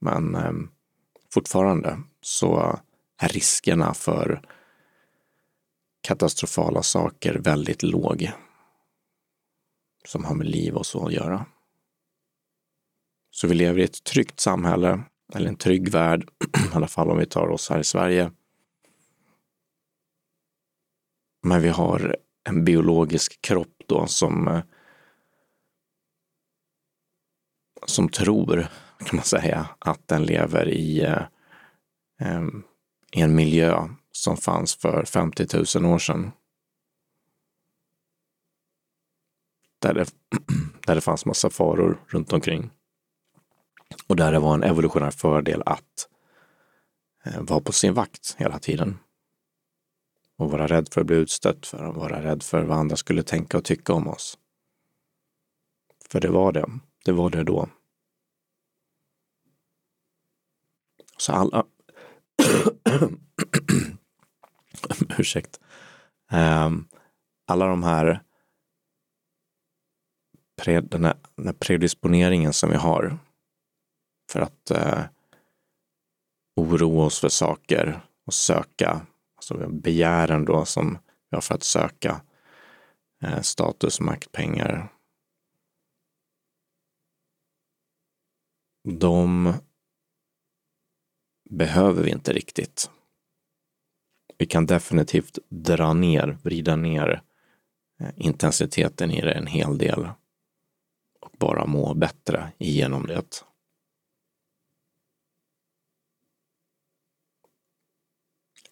Men 0.01 0.35
eh, 0.35 0.53
fortfarande 1.33 1.99
så 2.21 2.79
riskerna 3.27 3.93
för 3.93 4.41
katastrofala 6.01 6.83
saker 6.83 7.33
väldigt 7.33 7.83
låg. 7.83 8.31
Som 10.05 10.25
har 10.25 10.35
med 10.35 10.47
liv 10.47 10.75
och 10.75 10.85
så 10.85 11.07
att 11.07 11.13
göra. 11.13 11.45
Så 13.31 13.47
vi 13.47 13.55
lever 13.55 13.79
i 13.79 13.83
ett 13.83 14.03
tryggt 14.03 14.39
samhälle 14.39 15.03
eller 15.33 15.49
en 15.49 15.55
trygg 15.55 15.89
värld, 15.89 16.29
i 16.71 16.75
alla 16.75 16.87
fall 16.87 17.09
om 17.09 17.17
vi 17.17 17.25
tar 17.25 17.47
oss 17.47 17.69
här 17.69 17.79
i 17.79 17.83
Sverige. 17.83 18.31
Men 21.43 21.61
vi 21.61 21.69
har 21.69 22.17
en 22.43 22.65
biologisk 22.65 23.41
kropp 23.41 23.83
då 23.87 24.07
som 24.07 24.47
eh, 24.47 24.61
som 27.85 28.09
tror, 28.09 28.67
kan 29.05 29.15
man 29.15 29.25
säga, 29.25 29.69
att 29.79 30.07
den 30.07 30.23
lever 30.23 30.69
i, 30.69 31.01
eh, 32.19 32.47
i 33.11 33.21
en 33.21 33.35
miljö 33.35 33.87
som 34.11 34.37
fanns 34.37 34.75
för 34.75 35.05
50 35.05 35.79
000 35.79 35.93
år 35.93 35.99
sedan. 35.99 36.31
Där 39.79 39.93
det, 39.93 40.05
där 40.85 40.95
det 40.95 41.01
fanns 41.01 41.25
massa 41.25 41.49
faror 41.49 42.03
runt 42.07 42.33
omkring. 42.33 42.69
Och 44.07 44.15
där 44.15 44.31
det 44.31 44.39
var 44.39 44.53
en 44.53 44.63
evolutionär 44.63 45.11
fördel 45.11 45.63
att 45.65 46.09
eh, 47.25 47.41
vara 47.41 47.59
på 47.59 47.71
sin 47.71 47.93
vakt 47.93 48.35
hela 48.37 48.59
tiden. 48.59 48.99
Och 50.37 50.51
vara 50.51 50.67
rädd 50.67 50.89
för 50.93 51.01
att 51.01 51.07
bli 51.07 51.15
utstött, 51.15 51.65
för 51.65 51.83
att 51.83 51.95
vara 51.95 52.23
rädd 52.23 52.43
för 52.43 52.63
vad 52.63 52.77
andra 52.77 52.95
skulle 52.95 53.23
tänka 53.23 53.57
och 53.57 53.63
tycka 53.63 53.93
om 53.93 54.07
oss. 54.07 54.37
För 56.09 56.19
det 56.19 56.29
var 56.29 56.51
det. 56.51 56.65
Det 57.05 57.11
var 57.11 57.29
det 57.29 57.43
då. 57.43 57.69
Så 61.17 61.31
alla... 61.33 61.65
Ursäkt. 65.17 65.59
Um, 66.31 66.87
alla 67.47 67.67
de 67.67 67.83
här 67.83 68.23
pre, 70.61 70.81
den, 70.81 71.05
här, 71.05 71.17
den 71.35 71.45
här 71.45 71.53
predisponeringen 71.53 72.53
som 72.53 72.69
vi 72.69 72.75
har 72.75 73.17
för 74.31 74.39
att 74.39 74.71
uh, 74.71 75.03
oroa 76.55 77.05
oss 77.05 77.19
för 77.19 77.29
saker 77.29 78.01
och 78.25 78.33
söka, 78.33 79.01
alltså 79.35 79.69
begären 79.69 80.45
då 80.45 80.65
som 80.65 80.97
vi 81.29 81.35
har 81.35 81.41
för 81.41 81.55
att 81.55 81.63
söka 81.63 82.21
uh, 83.23 83.41
status, 83.41 83.99
makt, 83.99 84.31
pengar. 84.31 84.93
De 88.83 89.53
behöver 91.49 92.03
vi 92.03 92.11
inte 92.11 92.33
riktigt. 92.33 92.89
Vi 94.37 94.45
kan 94.45 94.65
definitivt 94.65 95.39
dra 95.49 95.93
ner, 95.93 96.37
vrida 96.43 96.75
ner 96.75 97.21
eh, 97.99 98.09
intensiteten 98.15 99.11
i 99.11 99.21
det 99.21 99.31
en 99.31 99.47
hel 99.47 99.77
del 99.77 100.09
och 101.19 101.31
bara 101.39 101.65
må 101.65 101.93
bättre 101.93 102.51
igenom 102.57 103.07
det. 103.07 103.43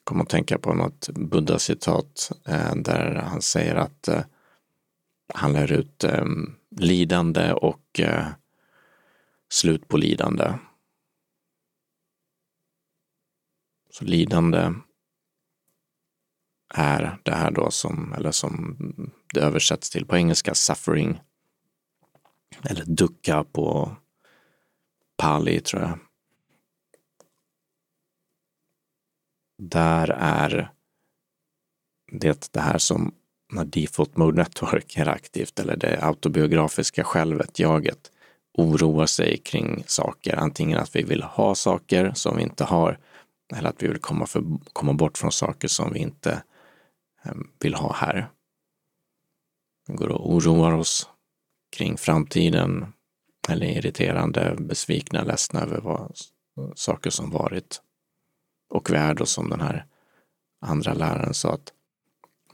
kom 0.03 0.21
att 0.21 0.29
tänka 0.29 0.57
på 0.57 0.73
något 0.73 1.09
Buddha-citat 1.09 2.31
eh, 2.45 2.75
där 2.75 3.15
han 3.15 3.41
säger 3.41 3.75
att 3.75 4.07
eh, 4.07 4.23
han 5.33 5.53
lär 5.53 5.71
ut 5.71 6.05
lidande 6.69 7.53
och 7.53 7.99
slut 9.49 9.87
på 9.87 9.97
lidande. 9.97 10.53
Så 13.97 14.05
lidande 14.05 14.73
är 16.73 17.17
det 17.23 17.31
här 17.31 17.51
då 17.51 17.71
som, 17.71 18.13
eller 18.13 18.31
som 18.31 18.77
det 19.33 19.39
översätts 19.39 19.89
till 19.89 20.05
på 20.05 20.17
engelska, 20.17 20.55
suffering. 20.55 21.19
Eller 22.63 22.85
ducka 22.85 23.43
på 23.43 23.95
pali 25.17 25.59
tror 25.59 25.81
jag. 25.81 25.99
där 29.57 30.09
är 30.19 30.71
det 32.11 32.49
det 32.51 32.59
här 32.59 32.77
som 32.77 33.13
när 33.53 33.65
Default 33.65 34.17
Mode 34.17 34.37
Network 34.37 34.97
är 34.97 35.07
aktivt 35.07 35.59
eller 35.59 35.75
det 35.75 36.03
autobiografiska 36.03 37.03
självet, 37.03 37.59
jaget, 37.59 38.11
oroar 38.53 39.05
sig 39.05 39.37
kring 39.37 39.83
saker. 39.87 40.35
Antingen 40.35 40.79
att 40.79 40.95
vi 40.95 41.03
vill 41.03 41.23
ha 41.23 41.55
saker 41.55 42.11
som 42.15 42.37
vi 42.37 42.43
inte 42.43 42.63
har 42.63 42.99
eller 43.55 43.69
att 43.69 43.83
vi 43.83 43.87
vill 43.87 44.01
komma, 44.01 44.25
för, 44.25 44.43
komma 44.73 44.93
bort 44.93 45.17
från 45.17 45.31
saker 45.31 45.67
som 45.67 45.93
vi 45.93 45.99
inte 45.99 46.43
ehm, 47.23 47.51
vill 47.59 47.73
ha 47.73 47.93
här. 47.93 48.31
Vi 49.87 49.93
går 49.93 50.07
och 50.07 50.33
oroar 50.33 50.71
oss 50.71 51.09
kring 51.75 51.97
framtiden 51.97 52.93
eller 53.49 53.65
är 53.65 53.77
irriterande, 53.77 54.55
besvikna, 54.59 55.23
ledsna 55.23 55.61
över 55.61 55.81
vad, 55.81 56.17
saker 56.75 57.09
som 57.09 57.31
varit. 57.31 57.81
Och 58.69 58.89
vi 58.89 58.95
är 58.95 59.13
då 59.13 59.25
som 59.25 59.49
den 59.49 59.61
här 59.61 59.85
andra 60.61 60.93
läraren 60.93 61.33
sa 61.33 61.53
att 61.53 61.73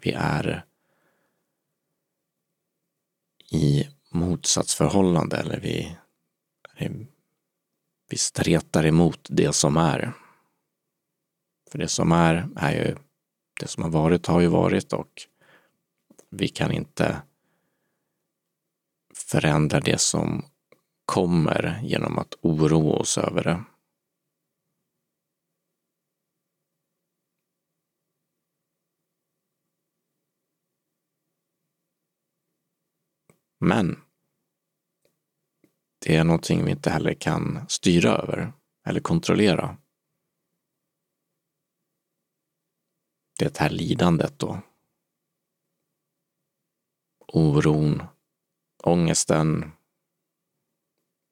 vi 0.01 0.11
är 0.11 0.65
i 3.51 3.87
motsatsförhållande 4.09 5.37
eller 5.37 5.59
vi, 5.59 5.97
vi 8.09 8.17
stretar 8.17 8.85
emot 8.85 9.27
det 9.29 9.53
som 9.53 9.77
är. 9.77 10.13
För 11.73 11.79
det 11.79 11.87
som 11.87 12.11
är, 12.11 12.49
är 12.55 12.71
ju 12.71 12.95
det 13.59 13.67
som 13.67 13.83
har 13.83 13.89
varit 13.89 14.27
har 14.27 14.41
ju 14.41 14.47
varit 14.47 14.93
och 14.93 15.21
vi 16.29 16.47
kan 16.47 16.71
inte 16.71 17.21
förändra 19.15 19.79
det 19.79 20.01
som 20.01 20.45
kommer 21.05 21.81
genom 21.83 22.19
att 22.19 22.33
oroa 22.41 22.95
oss 22.95 23.17
över 23.17 23.43
det. 23.43 23.63
Men 33.59 33.99
det 36.05 36.15
är 36.15 36.23
någonting 36.23 36.65
vi 36.65 36.71
inte 36.71 36.89
heller 36.89 37.13
kan 37.13 37.65
styra 37.67 38.11
över 38.11 38.53
eller 38.87 38.99
kontrollera. 38.99 39.77
Det 43.43 43.57
här 43.57 43.69
lidandet 43.69 44.39
då. 44.39 44.61
Oron, 47.27 48.03
ångesten, 48.83 49.71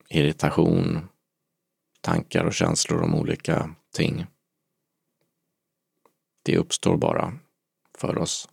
irritation, 0.10 1.08
tankar 2.02 2.45
och 2.45 2.54
känslor 2.54 3.02
om 3.02 3.15
olika 3.15 3.76
ting. 3.93 4.26
Det 6.43 6.58
uppstår 6.58 6.97
bara 6.97 7.34
för 7.97 8.17
oss. 8.17 8.50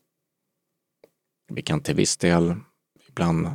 Vi 1.48 1.62
kan 1.62 1.82
till 1.82 1.94
viss 1.94 2.16
del 2.16 2.54
ibland 3.08 3.48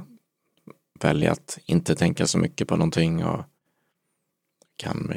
välja 1.00 1.32
att 1.32 1.60
inte 1.66 1.96
tänka 1.96 2.28
så 2.28 2.38
mycket 2.38 2.68
på 2.68 2.76
någonting 2.76 3.26
och 3.26 3.46
kan 4.76 5.14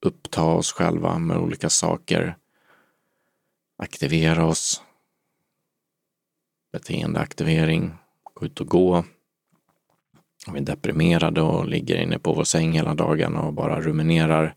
uppta 0.00 0.44
oss 0.44 0.72
själva 0.72 1.18
med 1.18 1.36
olika 1.36 1.70
saker, 1.70 2.36
aktivera 3.78 4.46
oss, 4.46 4.82
beteendeaktivering, 6.72 7.94
gå 8.34 8.46
ut 8.46 8.60
och 8.60 8.66
gå. 8.66 9.04
Om 10.46 10.54
vi 10.54 10.60
är 10.60 10.64
deprimerade 10.64 11.42
och 11.42 11.68
ligger 11.68 11.96
inne 11.96 12.18
på 12.18 12.32
vår 12.32 12.44
säng 12.44 12.72
hela 12.72 12.94
dagen 12.94 13.36
och 13.36 13.52
bara 13.52 13.80
ruminerar 13.80 14.54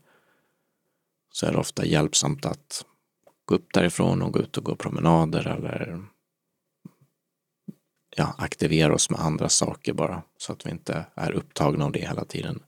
så 1.32 1.46
är 1.46 1.52
det 1.52 1.58
ofta 1.58 1.84
hjälpsamt 1.84 2.46
att 2.46 2.84
gå 3.44 3.54
upp 3.54 3.72
därifrån 3.72 4.22
och 4.22 4.32
gå 4.32 4.38
ut 4.38 4.56
och 4.56 4.64
gå 4.64 4.76
promenader 4.76 5.46
eller 5.46 6.04
ja, 8.16 8.34
aktivera 8.38 8.94
oss 8.94 9.10
med 9.10 9.20
andra 9.20 9.48
saker 9.48 9.92
bara 9.92 10.22
så 10.36 10.52
att 10.52 10.66
vi 10.66 10.70
inte 10.70 11.06
är 11.14 11.32
upptagna 11.32 11.84
av 11.84 11.92
det 11.92 12.06
hela 12.08 12.24
tiden. 12.24 12.62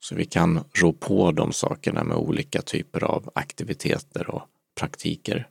Så 0.00 0.14
vi 0.14 0.24
kan 0.24 0.64
rå 0.74 0.92
på 0.92 1.32
de 1.32 1.52
sakerna 1.52 2.04
med 2.04 2.16
olika 2.16 2.62
typer 2.62 3.04
av 3.04 3.30
aktiviteter 3.34 4.30
och 4.30 4.42
praktiker. 4.78 5.50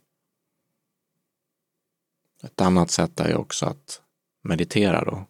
Ett 2.43 2.61
annat 2.61 2.91
sätt 2.91 3.19
är 3.19 3.29
ju 3.29 3.35
också 3.35 3.65
att 3.65 4.01
meditera 4.41 5.05
då. 5.05 5.25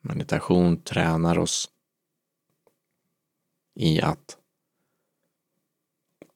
Meditation 0.00 0.82
tränar 0.82 1.38
oss 1.38 1.70
i 3.74 4.00
att 4.00 4.38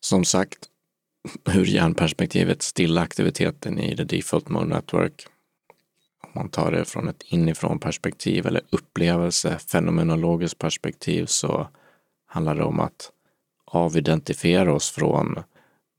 som 0.00 0.24
sagt 0.24 0.68
ur 1.54 1.64
hjärnperspektivet 1.64 2.62
stilla 2.62 3.00
aktiviteten 3.00 3.78
i 3.78 3.96
the 3.96 4.04
default 4.04 4.48
mode 4.48 4.66
network. 4.66 5.26
Om 6.22 6.30
man 6.34 6.48
tar 6.48 6.72
det 6.72 6.84
från 6.84 7.08
ett 7.08 7.22
inifrån 7.22 7.78
perspektiv 7.78 8.46
eller 8.46 8.62
upplevelse, 8.70 9.58
fenomenologiskt 9.58 10.58
perspektiv 10.58 11.26
så 11.26 11.68
handlar 12.26 12.54
det 12.54 12.64
om 12.64 12.80
att 12.80 13.12
avidentifiera 13.78 14.74
oss 14.74 14.90
från 14.90 15.42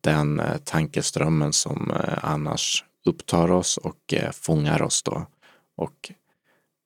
den 0.01 0.39
eh, 0.39 0.57
tankeströmmen 0.57 1.53
som 1.53 1.91
eh, 1.91 2.25
annars 2.25 2.85
upptar 3.05 3.51
oss 3.51 3.77
och 3.77 4.13
eh, 4.13 4.31
fångar 4.31 4.81
oss 4.81 5.03
då 5.03 5.25
och 5.75 6.11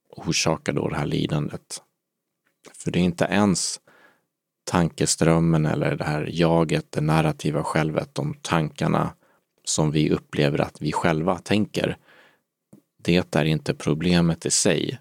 orsakar 0.10 0.74
då 0.74 0.90
det 0.90 0.96
här 0.96 1.06
lidandet. 1.06 1.82
För 2.74 2.92
det 2.92 3.00
är 3.00 3.04
inte 3.04 3.26
ens 3.26 3.80
tankeströmmen 4.64 5.66
eller 5.66 5.96
det 5.96 6.04
här 6.04 6.30
jaget, 6.32 6.92
det 6.92 7.02
narrativa 7.02 7.64
självet, 7.64 8.16
de 8.16 8.34
tankarna 8.42 9.14
som 9.64 9.92
vi 9.92 10.10
upplever 10.10 10.62
att 10.62 10.82
vi 10.82 10.92
själva 10.92 11.38
tänker. 11.38 11.98
Det 12.98 13.36
är 13.36 13.46
inte 13.46 13.74
problemet 13.74 14.46
i 14.46 14.52
sig 14.52 15.00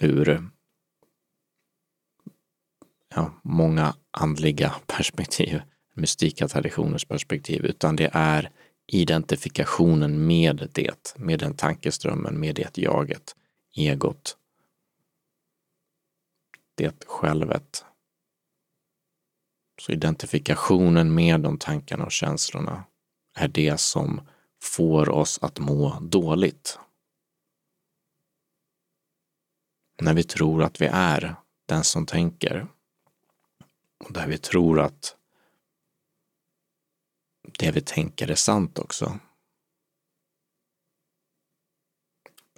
ur 0.00 0.48
ja, 3.14 3.30
många 3.42 3.94
andliga 4.14 4.74
perspektiv, 4.86 5.60
mystika 5.94 6.48
traditioners 6.48 7.04
perspektiv, 7.04 7.64
utan 7.64 7.96
det 7.96 8.10
är 8.12 8.50
identifikationen 8.86 10.26
med 10.26 10.68
det, 10.72 11.14
med 11.16 11.38
den 11.38 11.54
tankeströmmen, 11.56 12.40
med 12.40 12.54
det 12.54 12.78
jaget, 12.78 13.36
egot, 13.76 14.36
det 16.74 17.04
självet. 17.06 17.84
Så 19.80 19.92
identifikationen 19.92 21.14
med 21.14 21.40
de 21.40 21.58
tankarna 21.58 22.04
och 22.04 22.12
känslorna 22.12 22.84
är 23.36 23.48
det 23.48 23.80
som 23.80 24.28
får 24.62 25.08
oss 25.08 25.38
att 25.42 25.58
må 25.58 26.00
dåligt. 26.00 26.78
När 30.00 30.14
vi 30.14 30.22
tror 30.22 30.62
att 30.62 30.80
vi 30.80 30.86
är 30.86 31.36
den 31.66 31.84
som 31.84 32.06
tänker 32.06 32.66
och 34.04 34.12
där 34.12 34.26
vi 34.26 34.38
tror 34.38 34.80
att 34.80 35.16
det 37.58 37.70
vi 37.70 37.80
tänker 37.80 38.30
är 38.30 38.34
sant 38.34 38.78
också. 38.78 39.18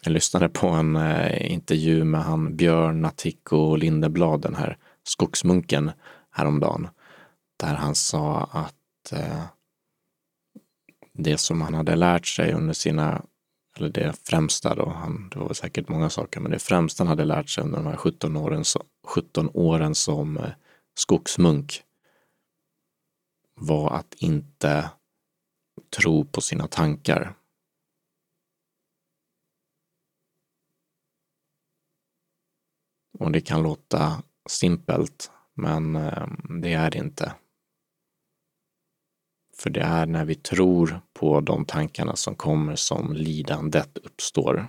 Jag 0.03 0.13
lyssnade 0.13 0.49
på 0.49 0.67
en 0.67 0.97
eh, 0.97 1.53
intervju 1.53 2.05
med 2.05 2.25
han 2.25 2.57
Björn 2.57 3.03
Natthiko 3.03 3.77
Lindeblad, 3.77 4.43
den 4.43 4.55
här 4.55 4.79
skogsmunken, 5.03 5.91
häromdagen 6.31 6.89
där 7.57 7.75
han 7.75 7.95
sa 7.95 8.49
att 8.53 9.13
eh, 9.13 9.45
det 11.13 11.39
som 11.39 11.63
han 11.63 11.75
hade 11.75 11.97
lärt 11.97 12.27
sig 12.27 12.53
under 12.53 12.75
sina, 12.75 13.23
eller 13.77 13.89
det 13.89 14.13
främsta 14.29 14.75
då, 14.75 14.89
han, 14.89 15.29
det 15.29 15.39
var 15.39 15.53
säkert 15.53 15.89
många 15.89 16.11
saker, 16.11 16.41
men 16.41 16.53
det 16.53 16.59
främsta 16.59 17.05
han 17.05 17.09
hade 17.09 17.25
lärt 17.25 17.49
sig 17.49 17.65
under 17.65 17.79
de 17.79 17.87
här 17.87 17.97
17 17.97 18.37
åren, 18.37 18.65
17 19.07 19.51
åren 19.55 19.95
som 19.95 20.37
eh, 20.37 20.51
skogsmunk 20.99 21.83
var 23.55 23.91
att 23.91 24.15
inte 24.15 24.91
tro 25.97 26.25
på 26.25 26.41
sina 26.41 26.67
tankar. 26.67 27.35
Och 33.19 33.33
det 33.33 33.41
kan 33.41 33.63
låta 33.63 34.23
simpelt, 34.49 35.31
men 35.55 35.97
ehm, 35.97 36.61
det 36.61 36.73
är 36.73 36.91
det 36.91 36.99
inte. 36.99 37.35
För 39.55 39.71
det 39.71 39.81
är 39.81 40.07
när 40.07 40.25
vi 40.25 40.35
tror 40.35 41.01
på 41.13 41.41
de 41.41 41.65
tankarna 41.65 42.17
som 42.17 42.35
kommer 42.35 42.77
som 42.77 43.13
lidandet 43.13 43.99
uppstår. 43.99 44.69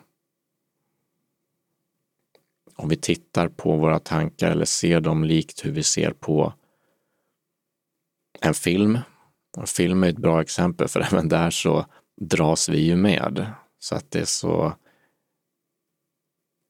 Om 2.78 2.90
vi 2.90 2.98
tittar 2.98 3.48
på 3.48 3.76
våra 3.76 4.00
tankar 4.00 4.52
eller 4.52 4.66
ser 4.66 5.02
dem 5.02 5.24
likt 5.24 5.66
hur 5.66 5.72
vi 5.72 5.84
ser 5.84 6.12
på 6.12 6.54
en 8.42 8.54
film. 8.54 9.00
En 9.58 9.68
film 9.68 10.04
är 10.04 10.10
ett 10.10 10.18
bra 10.18 10.42
exempel 10.42 10.88
för 10.88 11.00
även 11.14 11.30
där 11.30 11.50
så 11.50 11.86
dras 12.22 12.70
vi 12.70 12.80
ju 12.80 12.96
med. 12.96 13.52
Så 13.80 13.96
att 13.96 14.12
det 14.12 14.20
är 14.20 14.26
så 14.26 14.74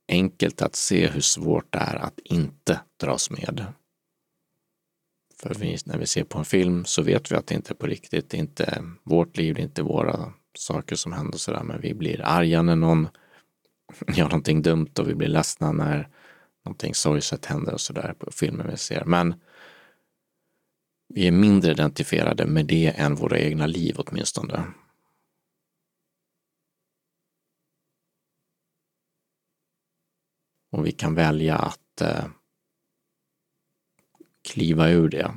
enkelt 0.07 0.61
att 0.61 0.75
se 0.75 1.07
hur 1.07 1.21
svårt 1.21 1.73
det 1.73 1.79
är 1.79 1.95
att 1.95 2.19
inte 2.19 2.79
dras 2.99 3.29
med. 3.29 3.65
För 5.35 5.53
vi, 5.53 5.77
när 5.85 5.97
vi 5.97 6.05
ser 6.05 6.23
på 6.23 6.39
en 6.39 6.45
film 6.45 6.85
så 6.85 7.01
vet 7.01 7.31
vi 7.31 7.35
att 7.35 7.47
det 7.47 7.55
inte 7.55 7.73
är 7.73 7.75
på 7.75 7.87
riktigt. 7.87 8.29
Det 8.29 8.37
är 8.37 8.41
inte 8.41 8.83
vårt 9.03 9.37
liv, 9.37 9.55
det 9.55 9.61
är 9.61 9.63
inte 9.63 9.83
våra 9.83 10.33
saker 10.57 10.95
som 10.95 11.11
händer 11.11 11.33
och 11.33 11.39
sådär. 11.39 11.63
Men 11.63 11.81
vi 11.81 11.93
blir 11.93 12.21
arga 12.21 12.61
när 12.61 12.75
någon 12.75 13.07
gör 14.07 14.23
någonting 14.23 14.61
dumt 14.61 14.91
och 14.99 15.09
vi 15.09 15.15
blir 15.15 15.27
ledsna 15.27 15.71
när 15.71 16.09
någonting 16.65 16.95
sorgset 16.95 17.45
händer 17.45 17.73
och 17.73 17.81
sådär 17.81 18.15
på 18.19 18.31
filmen 18.31 18.67
vi 18.69 18.77
ser. 18.77 19.05
Men 19.05 19.35
Vi 21.09 21.27
är 21.27 21.31
mindre 21.31 21.71
identifierade 21.71 22.45
med 22.45 22.65
det 22.65 22.87
än 22.87 23.15
våra 23.15 23.39
egna 23.39 23.67
liv 23.67 23.95
åtminstone. 23.97 24.73
Och 30.71 30.85
vi 30.85 30.91
kan 30.91 31.15
välja 31.15 31.57
att 31.57 32.01
eh, 32.01 32.25
kliva 34.43 34.89
ur 34.89 35.09
det 35.09 35.35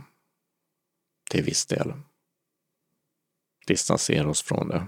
till 1.30 1.44
viss 1.44 1.66
del. 1.66 1.92
Distansera 3.66 4.30
oss 4.30 4.42
från 4.42 4.68
det. 4.68 4.86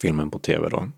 Filmen 0.00 0.30
på 0.30 0.38
tv 0.38 0.68
då. 0.68 0.90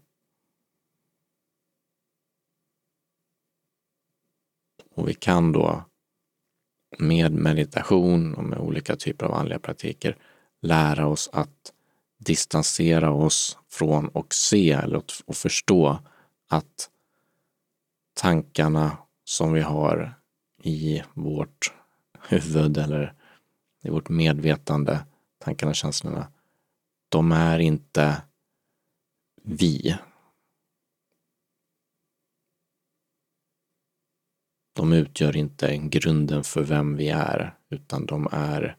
Och 5.00 5.08
vi 5.08 5.14
kan 5.14 5.52
då 5.52 5.84
med 6.98 7.32
meditation 7.32 8.34
och 8.34 8.44
med 8.44 8.58
olika 8.58 8.96
typer 8.96 9.26
av 9.26 9.34
andliga 9.34 9.58
praktiker 9.58 10.16
lära 10.60 11.06
oss 11.06 11.30
att 11.32 11.72
distansera 12.18 13.10
oss 13.10 13.58
från 13.68 14.08
och 14.08 14.34
se 14.34 14.70
eller 14.70 15.02
och 15.24 15.36
förstå 15.36 15.98
att 16.48 16.90
tankarna 18.14 18.96
som 19.24 19.52
vi 19.52 19.60
har 19.60 20.14
i 20.62 21.02
vårt 21.14 21.72
huvud 22.28 22.78
eller 22.78 23.14
i 23.82 23.90
vårt 23.90 24.08
medvetande, 24.08 25.04
tankarna 25.38 25.70
och 25.70 25.76
känslorna, 25.76 26.32
de 27.08 27.32
är 27.32 27.58
inte 27.58 28.22
vi. 29.42 29.98
De 34.72 34.92
utgör 34.92 35.36
inte 35.36 35.76
grunden 35.76 36.44
för 36.44 36.62
vem 36.62 36.96
vi 36.96 37.08
är, 37.08 37.58
utan 37.70 38.06
de 38.06 38.28
är 38.32 38.76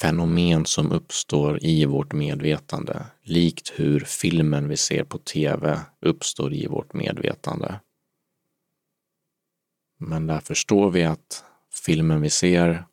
fenomen 0.00 0.66
som 0.66 0.92
uppstår 0.92 1.64
i 1.64 1.84
vårt 1.84 2.12
medvetande, 2.12 3.06
likt 3.22 3.72
hur 3.76 4.00
filmen 4.00 4.68
vi 4.68 4.76
ser 4.76 5.04
på 5.04 5.18
tv 5.18 5.80
uppstår 6.00 6.52
i 6.52 6.66
vårt 6.66 6.92
medvetande. 6.92 7.80
Men 9.98 10.26
där 10.26 10.40
förstår 10.40 10.90
vi 10.90 11.04
att 11.04 11.44
filmen 11.86 12.20
vi 12.20 12.30
ser 12.30 12.84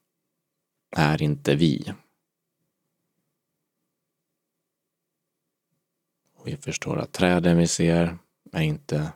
är 0.96 1.22
inte 1.22 1.56
vi. 1.56 1.94
Vi 6.46 6.58
förstår 6.58 6.98
att 6.98 7.12
träden 7.12 7.58
vi 7.58 7.68
ser 7.68 8.18
är 8.54 8.62
inte 8.62 9.12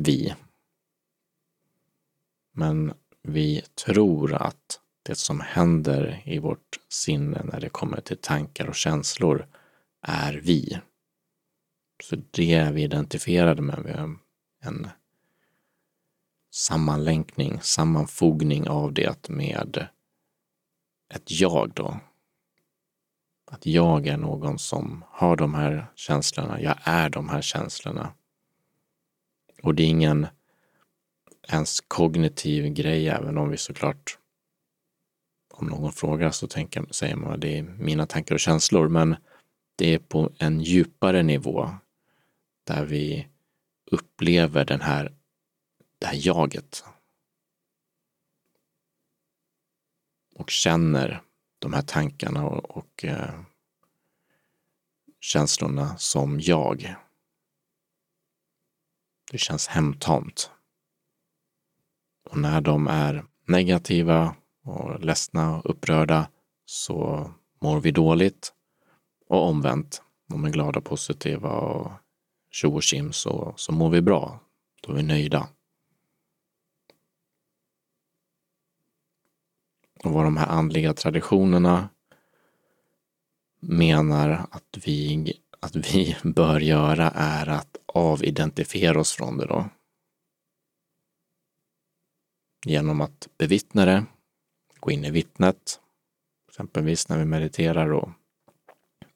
vi. 0.00 0.34
Men 2.52 2.92
vi 3.22 3.62
tror 3.84 4.34
att 4.34 4.80
det 5.02 5.14
som 5.14 5.40
händer 5.40 6.22
i 6.24 6.38
vårt 6.38 6.78
sinne 6.88 7.42
när 7.44 7.60
det 7.60 7.68
kommer 7.68 8.00
till 8.00 8.16
tankar 8.16 8.68
och 8.68 8.74
känslor 8.74 9.46
är 10.02 10.32
vi. 10.32 10.78
Så 12.02 12.16
det 12.30 12.54
är 12.54 12.72
vi 12.72 12.82
identifierade 12.82 13.62
med. 13.62 13.82
Vi 13.84 13.92
har 13.92 14.18
en 14.60 14.88
sammanlänkning, 16.50 17.60
sammanfogning 17.60 18.68
av 18.68 18.92
det 18.92 19.28
med 19.28 19.88
ett 21.14 21.40
jag 21.40 21.72
då. 21.74 22.00
Att 23.50 23.66
jag 23.66 24.06
är 24.06 24.16
någon 24.16 24.58
som 24.58 25.04
har 25.08 25.36
de 25.36 25.54
här 25.54 25.86
känslorna, 25.94 26.60
jag 26.60 26.76
är 26.84 27.08
de 27.08 27.28
här 27.28 27.42
känslorna. 27.42 28.12
Och 29.62 29.74
det 29.74 29.82
är 29.82 29.86
ingen 29.86 30.26
ens 31.48 31.80
kognitiv 31.80 32.66
grej, 32.74 33.08
även 33.08 33.38
om 33.38 33.50
vi 33.50 33.56
såklart 33.56 34.18
om 35.50 35.66
någon 35.66 35.92
frågar 35.92 36.30
så 36.30 36.46
tänker, 36.46 36.86
säger 36.90 37.16
man 37.16 37.32
att 37.32 37.40
det 37.40 37.58
är 37.58 37.62
mina 37.62 38.06
tankar 38.06 38.34
och 38.34 38.40
känslor, 38.40 38.88
men 38.88 39.16
det 39.76 39.94
är 39.94 39.98
på 39.98 40.32
en 40.38 40.60
djupare 40.60 41.22
nivå 41.22 41.70
där 42.64 42.84
vi 42.84 43.28
upplever 43.90 44.64
den 44.64 44.80
här, 44.80 45.14
det 45.98 46.06
här 46.06 46.26
jaget. 46.26 46.84
Och 50.34 50.50
känner 50.50 51.22
de 51.58 51.72
här 51.72 51.82
tankarna 51.82 52.46
och, 52.46 52.76
och 52.76 53.04
eh, 53.04 53.40
känslorna 55.20 55.98
som 55.98 56.40
jag. 56.40 56.94
Det 59.30 59.38
känns 59.38 59.66
hemtamt. 59.66 60.50
Och 62.30 62.36
när 62.36 62.60
de 62.60 62.86
är 62.86 63.24
negativa 63.46 64.34
och 64.64 65.00
ledsna 65.00 65.56
och 65.56 65.70
upprörda 65.70 66.28
så 66.64 67.30
mår 67.60 67.80
vi 67.80 67.90
dåligt. 67.90 68.52
Och 69.26 69.48
omvänt, 69.48 70.02
De 70.28 70.44
är 70.44 70.50
glada, 70.50 70.80
positiva 70.80 71.50
och 71.50 71.92
tjo 72.50 72.74
och 72.74 72.82
tjim 72.82 73.12
så, 73.12 73.54
så 73.56 73.72
mår 73.72 73.90
vi 73.90 74.02
bra. 74.02 74.40
Då 74.82 74.92
är 74.92 74.96
vi 74.96 75.02
nöjda. 75.02 75.48
Och 80.04 80.12
vad 80.12 80.24
de 80.24 80.36
här 80.36 80.46
andliga 80.46 80.94
traditionerna 80.94 81.88
menar 83.60 84.46
att 84.50 84.78
vi, 84.84 85.32
att 85.60 85.76
vi 85.76 86.16
bör 86.24 86.60
göra 86.60 87.10
är 87.10 87.48
att 87.48 87.69
avidentifiera 87.94 89.00
oss 89.00 89.12
från 89.12 89.38
det 89.38 89.46
då. 89.46 89.68
Genom 92.66 93.00
att 93.00 93.28
bevittna 93.38 93.84
det, 93.84 94.04
gå 94.80 94.90
in 94.90 95.04
i 95.04 95.10
vittnet, 95.10 95.80
exempelvis 96.48 97.08
när 97.08 97.18
vi 97.18 97.24
mediterar 97.24 97.92
och 97.92 98.10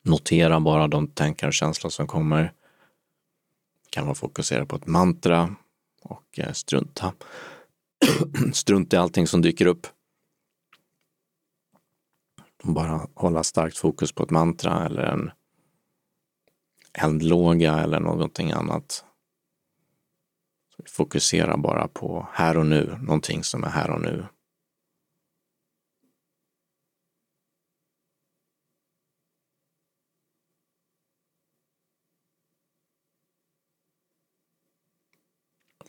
notera 0.03 0.61
bara 0.61 0.89
de 0.89 1.07
tankar 1.07 1.47
och 1.47 1.55
känslor 1.55 1.91
som 1.91 2.07
kommer. 2.07 2.53
Kan 3.91 4.07
man 4.07 4.15
fokusera 4.15 4.67
på 4.67 4.77
ett 4.77 4.87
mantra 4.87 5.55
och 6.03 6.39
eh, 6.39 6.53
strunta, 6.53 7.15
strunta 8.53 8.97
i 8.97 8.99
allting 8.99 9.27
som 9.27 9.43
dyker 9.43 9.67
upp. 9.67 9.87
Bara 12.63 13.09
hålla 13.15 13.43
starkt 13.43 13.79
fokus 13.79 14.13
på 14.13 14.23
ett 14.23 14.31
mantra 14.31 14.87
eller 14.87 15.03
en 15.03 15.31
eldlåga 16.95 17.79
eller 17.79 18.01
någonting 18.01 18.53
annat. 18.53 19.05
Vi 20.79 20.85
fokuserar 20.91 21.57
bara 21.57 21.89
på 21.89 22.29
här 22.33 22.57
och 22.57 22.67
nu, 22.67 22.99
någonting 23.01 23.45
som 23.45 23.65
är 23.65 23.69
här 23.69 23.91
och 23.91 24.01
nu. 24.01 24.27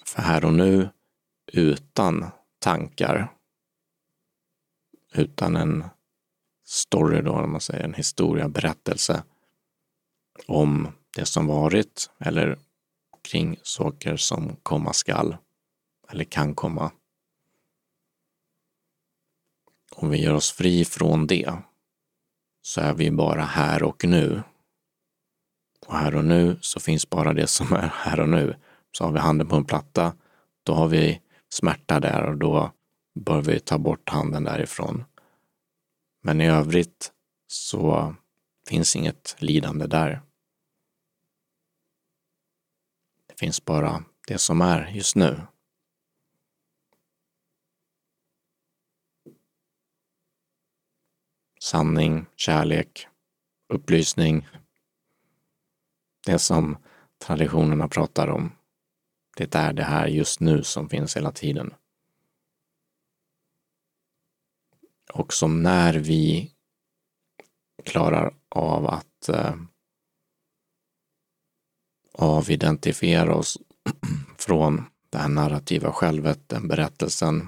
För 0.05 0.21
här 0.21 0.45
och 0.45 0.53
nu, 0.53 0.89
utan 1.53 2.25
tankar, 2.59 3.31
utan 5.13 5.55
en 5.55 5.83
story 6.63 7.21
då, 7.21 7.31
om 7.31 7.51
man 7.51 7.61
säger 7.61 7.83
en 7.83 7.93
historia, 7.93 8.49
berättelse 8.49 9.23
om 10.47 10.87
det 11.15 11.25
som 11.25 11.47
varit 11.47 12.09
eller 12.19 12.59
kring 13.21 13.59
saker 13.63 14.17
som 14.17 14.55
komma 14.63 14.93
skall 14.93 15.37
eller 16.09 16.23
kan 16.23 16.55
komma. 16.55 16.91
Om 19.91 20.09
vi 20.09 20.21
gör 20.21 20.33
oss 20.33 20.51
fri 20.51 20.85
från 20.85 21.27
det 21.27 21.53
så 22.61 22.81
är 22.81 22.93
vi 22.93 23.11
bara 23.11 23.43
här 23.43 23.83
och 23.83 24.05
nu. 24.05 24.43
Och 25.87 25.95
här 25.95 26.15
och 26.15 26.25
nu 26.25 26.57
så 26.61 26.79
finns 26.79 27.09
bara 27.09 27.33
det 27.33 27.47
som 27.47 27.73
är 27.73 27.91
här 27.93 28.19
och 28.19 28.29
nu. 28.29 28.55
Så 28.91 29.03
har 29.03 29.11
vi 29.11 29.19
handen 29.19 29.47
på 29.47 29.55
en 29.55 29.65
platta, 29.65 30.15
då 30.63 30.73
har 30.73 30.87
vi 30.87 31.21
smärta 31.49 31.99
där 31.99 32.23
och 32.29 32.37
då 32.37 32.71
bör 33.15 33.41
vi 33.41 33.59
ta 33.59 33.77
bort 33.77 34.09
handen 34.09 34.43
därifrån. 34.43 35.03
Men 36.21 36.41
i 36.41 36.47
övrigt 36.47 37.11
så 37.47 38.15
finns 38.67 38.95
inget 38.95 39.35
lidande 39.39 39.87
där. 39.87 40.21
Det 43.24 43.24
finns 43.39 43.65
bara 43.65 44.03
det 44.27 44.37
som 44.37 44.61
är 44.61 44.87
just 44.87 45.15
nu. 45.15 45.41
Sanning, 51.61 52.25
kärlek, 52.35 53.07
upplysning. 53.67 54.47
Det 56.25 56.39
som 56.39 56.77
traditionerna 57.25 57.87
pratar 57.87 58.27
om. 58.27 58.51
Det 59.37 59.55
är 59.55 59.73
det 59.73 59.83
här 59.83 60.07
just 60.07 60.39
nu 60.39 60.63
som 60.63 60.89
finns 60.89 61.17
hela 61.17 61.31
tiden. 61.31 61.73
Och 65.13 65.33
som 65.33 65.63
när 65.63 65.93
vi 65.93 66.51
klarar 67.83 68.35
av 68.49 68.87
att 68.87 69.29
eh, 69.29 69.55
avidentifiera 72.17 73.35
oss 73.35 73.57
från 74.37 74.85
det 75.09 75.17
här 75.17 75.29
narrativa 75.29 75.91
självet, 75.91 76.49
den 76.49 76.67
berättelsen, 76.67 77.47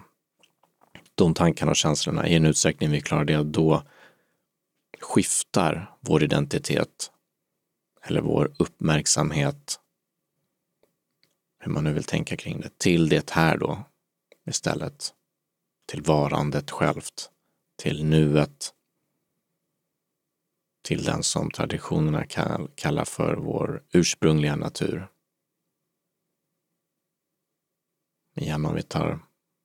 de 1.16 1.34
tankarna 1.34 1.72
och 1.72 1.76
känslorna, 1.76 2.28
i 2.28 2.36
en 2.36 2.46
utsträckning 2.46 2.92
vi 2.92 3.02
klarar 3.02 3.26
det, 3.26 3.44
då 3.44 3.84
skiftar 5.02 5.92
vår 6.00 6.24
identitet 6.24 7.12
eller 8.04 8.22
vår 8.22 8.52
uppmärksamhet, 8.60 9.80
hur 11.60 11.72
man 11.72 11.84
nu 11.84 11.94
vill 11.94 12.04
tänka 12.04 12.38
kring 12.38 12.62
det, 12.62 12.78
till 12.78 13.10
det 13.10 13.30
här 13.30 13.58
då 13.58 13.84
istället. 14.48 15.14
Till 15.86 16.02
varandet 16.02 16.72
självt, 16.72 17.30
till 17.78 18.06
nuet, 18.06 18.74
till 20.88 21.04
den 21.04 21.24
som 21.24 21.52
traditionerna 21.52 22.26
kallar 22.76 23.06
för 23.06 23.36
vår 23.36 23.84
ursprungliga 23.92 24.56
natur. 24.56 25.08
Igen 28.36 28.66
om 28.66 28.76
vi 28.76 28.84
tar 28.84 29.20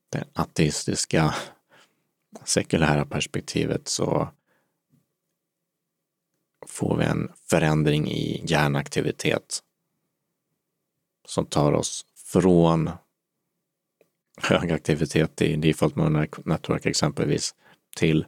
det 0.08 0.24
ateistiska 0.32 1.34
sekulära 2.44 3.06
perspektivet 3.06 3.88
så 3.88 4.28
får 6.66 6.96
vi 6.96 7.04
en 7.04 7.32
förändring 7.50 8.10
i 8.10 8.44
hjärnaktivitet 8.46 9.62
som 11.24 11.46
tar 11.46 11.72
oss 11.72 12.06
från 12.16 12.90
hög 14.36 14.72
aktivitet 14.72 15.42
i 15.42 15.56
default 15.56 15.96
mode 15.96 16.28
network 16.44 16.86
exempelvis 16.86 17.54
till 17.96 18.26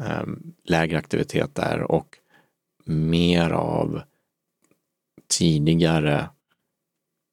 eh, 0.00 0.26
lägre 0.64 0.98
aktivitet 0.98 1.54
där 1.54 1.82
och 1.82 2.18
mer 2.84 3.50
av 3.50 4.02
tidigare 5.28 6.30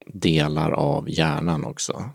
delar 0.05 0.71
av 0.71 1.09
hjärnan 1.09 1.65
också. 1.65 2.09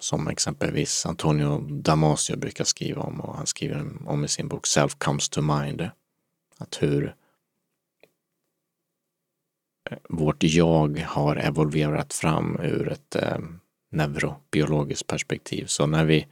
Som 0.00 0.28
exempelvis 0.28 1.06
Antonio 1.06 1.58
Damasio 1.58 2.36
brukar 2.36 2.64
skriva 2.64 3.02
om 3.02 3.20
och 3.20 3.36
han 3.36 3.46
skriver 3.46 4.08
om 4.08 4.24
i 4.24 4.28
sin 4.28 4.48
bok 4.48 4.66
Self 4.66 4.94
comes 4.94 5.28
to 5.28 5.42
mind. 5.42 5.90
Att 6.58 6.82
hur 6.82 7.16
eh, 9.90 9.98
vårt 10.08 10.42
jag 10.42 10.98
har 10.98 11.36
evolverat 11.36 12.12
fram 12.12 12.60
ur 12.60 12.88
ett 12.88 13.16
eh, 13.16 13.38
neurobiologiskt 13.90 15.06
perspektiv. 15.06 15.66
Så 15.66 15.86
när 15.86 16.04
vi 16.04 16.26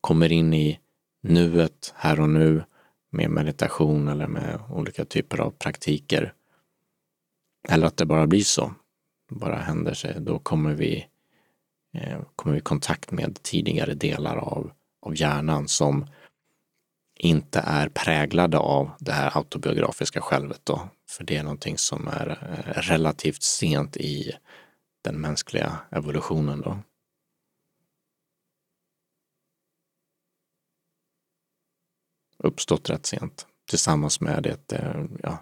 kommer 0.00 0.32
in 0.32 0.54
i 0.54 0.80
nuet, 1.20 1.94
här 1.96 2.20
och 2.20 2.30
nu, 2.30 2.64
med 3.12 3.30
meditation 3.30 4.08
eller 4.08 4.26
med 4.26 4.60
olika 4.70 5.04
typer 5.04 5.40
av 5.40 5.50
praktiker, 5.50 6.32
eller 7.68 7.86
att 7.86 7.96
det 7.96 8.06
bara 8.06 8.26
blir 8.26 8.44
så, 8.44 8.74
bara 9.30 9.56
händer 9.56 9.94
sig, 9.94 10.16
då 10.20 10.38
kommer 10.38 10.74
vi 10.74 11.06
Eh, 11.94 12.20
kommer 12.36 12.52
vi 12.52 12.58
i 12.58 12.62
kontakt 12.62 13.10
med 13.10 13.42
tidigare 13.42 13.94
delar 13.94 14.36
av, 14.36 14.72
av 15.02 15.16
hjärnan 15.16 15.68
som 15.68 16.06
inte 17.18 17.60
är 17.60 17.88
präglade 17.88 18.58
av 18.58 18.90
det 18.98 19.12
här 19.12 19.36
autobiografiska 19.36 20.20
självet 20.20 20.60
då. 20.64 20.88
För 21.10 21.24
det 21.24 21.36
är 21.36 21.42
någonting 21.42 21.78
som 21.78 22.08
är 22.08 22.28
eh, 22.28 22.80
relativt 22.80 23.42
sent 23.42 23.96
i 23.96 24.32
den 25.04 25.20
mänskliga 25.20 25.78
evolutionen 25.90 26.60
då. 26.60 26.78
Uppstått 32.42 32.90
rätt 32.90 33.06
sent 33.06 33.46
tillsammans 33.66 34.20
med 34.20 34.42
det 34.42 34.72
eh, 34.72 35.04
ja, 35.22 35.38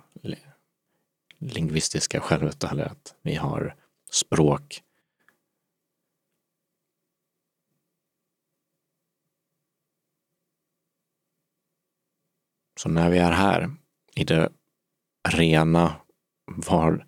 lingvistiska 1.39 2.21
självet, 2.21 2.65
eller 2.65 2.85
att 2.85 3.15
vi 3.23 3.35
har 3.35 3.77
språk 4.11 4.83
Så 12.83 12.89
när 12.89 13.11
vi 13.11 13.19
är 13.19 13.33
här 13.33 13.71
i 14.15 14.25
det 14.25 14.53
rena, 15.29 15.95
var, 16.47 17.07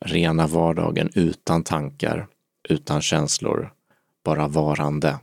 rena 0.00 0.46
vardagen 0.46 1.10
utan 1.14 1.64
tankar, 1.64 2.28
utan 2.68 3.02
känslor, 3.02 3.74
bara 4.24 4.48
varande. 4.48 5.18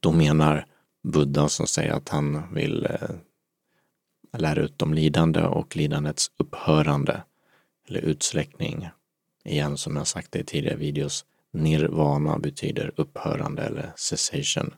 Då 0.00 0.12
menar 0.12 0.66
Buddha 1.02 1.48
som 1.48 1.66
säger 1.66 1.92
att 1.92 2.08
han 2.08 2.54
vill 2.54 2.86
eh, 2.86 3.10
lära 4.38 4.60
ut 4.60 4.82
om 4.82 4.94
lidande 4.94 5.42
och 5.42 5.76
lidandets 5.76 6.30
upphörande 6.36 7.22
eller 7.88 8.00
utsläckning. 8.00 8.88
Igen, 9.44 9.76
som 9.76 9.96
jag 9.96 10.06
sagt 10.06 10.36
i 10.36 10.44
tidigare 10.44 10.76
videos, 10.76 11.24
nirvana 11.50 12.38
betyder 12.38 12.92
upphörande 12.96 13.62
eller 13.62 13.92
cessation. 13.96 14.74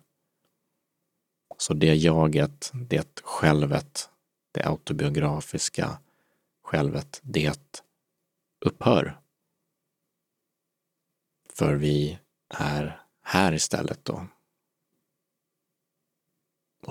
Så 1.59 1.75
det 1.75 1.95
jaget, 1.95 2.71
det 2.75 3.21
självet, 3.23 4.09
det 4.53 4.67
autobiografiska 4.67 5.99
självet, 6.63 7.21
det 7.23 7.83
upphör. 8.65 9.21
För 11.55 11.75
vi 11.75 12.19
är 12.49 13.03
här 13.23 13.53
istället 13.53 14.05
då. 14.05 14.27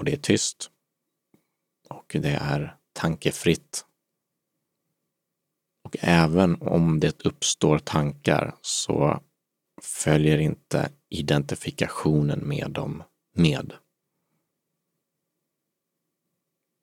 Och 0.04 0.06
det 0.06 0.14
är 0.14 0.18
tyst. 0.18 0.72
Och 1.90 2.16
det 2.20 2.30
är 2.30 2.78
tankefritt. 2.94 3.86
Och 5.84 5.96
även 6.00 6.62
om 6.62 7.00
det 7.00 7.26
uppstår 7.26 7.80
tankar 7.80 8.56
så 8.62 9.24
följer 9.82 10.38
inte 10.38 10.92
identifikationen 11.10 12.48
med 12.48 12.72
dem 12.72 13.04
med 13.34 13.74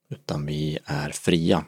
utan 0.08 0.46
vi 0.46 0.78
är 0.84 1.10
fria. 1.10 1.64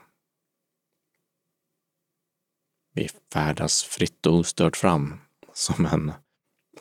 Vi 2.93 3.09
färdas 3.33 3.83
fritt 3.83 4.27
och 4.27 4.35
ostört 4.35 4.77
fram 4.77 5.21
som 5.53 5.87
en 5.87 6.13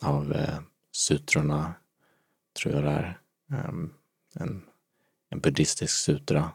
av 0.02 0.34
eh, 0.34 0.60
sutrorna, 0.92 1.74
tror 2.54 2.76
jag 2.76 2.84
det 2.84 2.90
är, 2.90 3.22
um, 3.70 3.94
en, 4.36 4.66
en 5.30 5.40
buddhistisk 5.40 5.98
sutra 5.98 6.52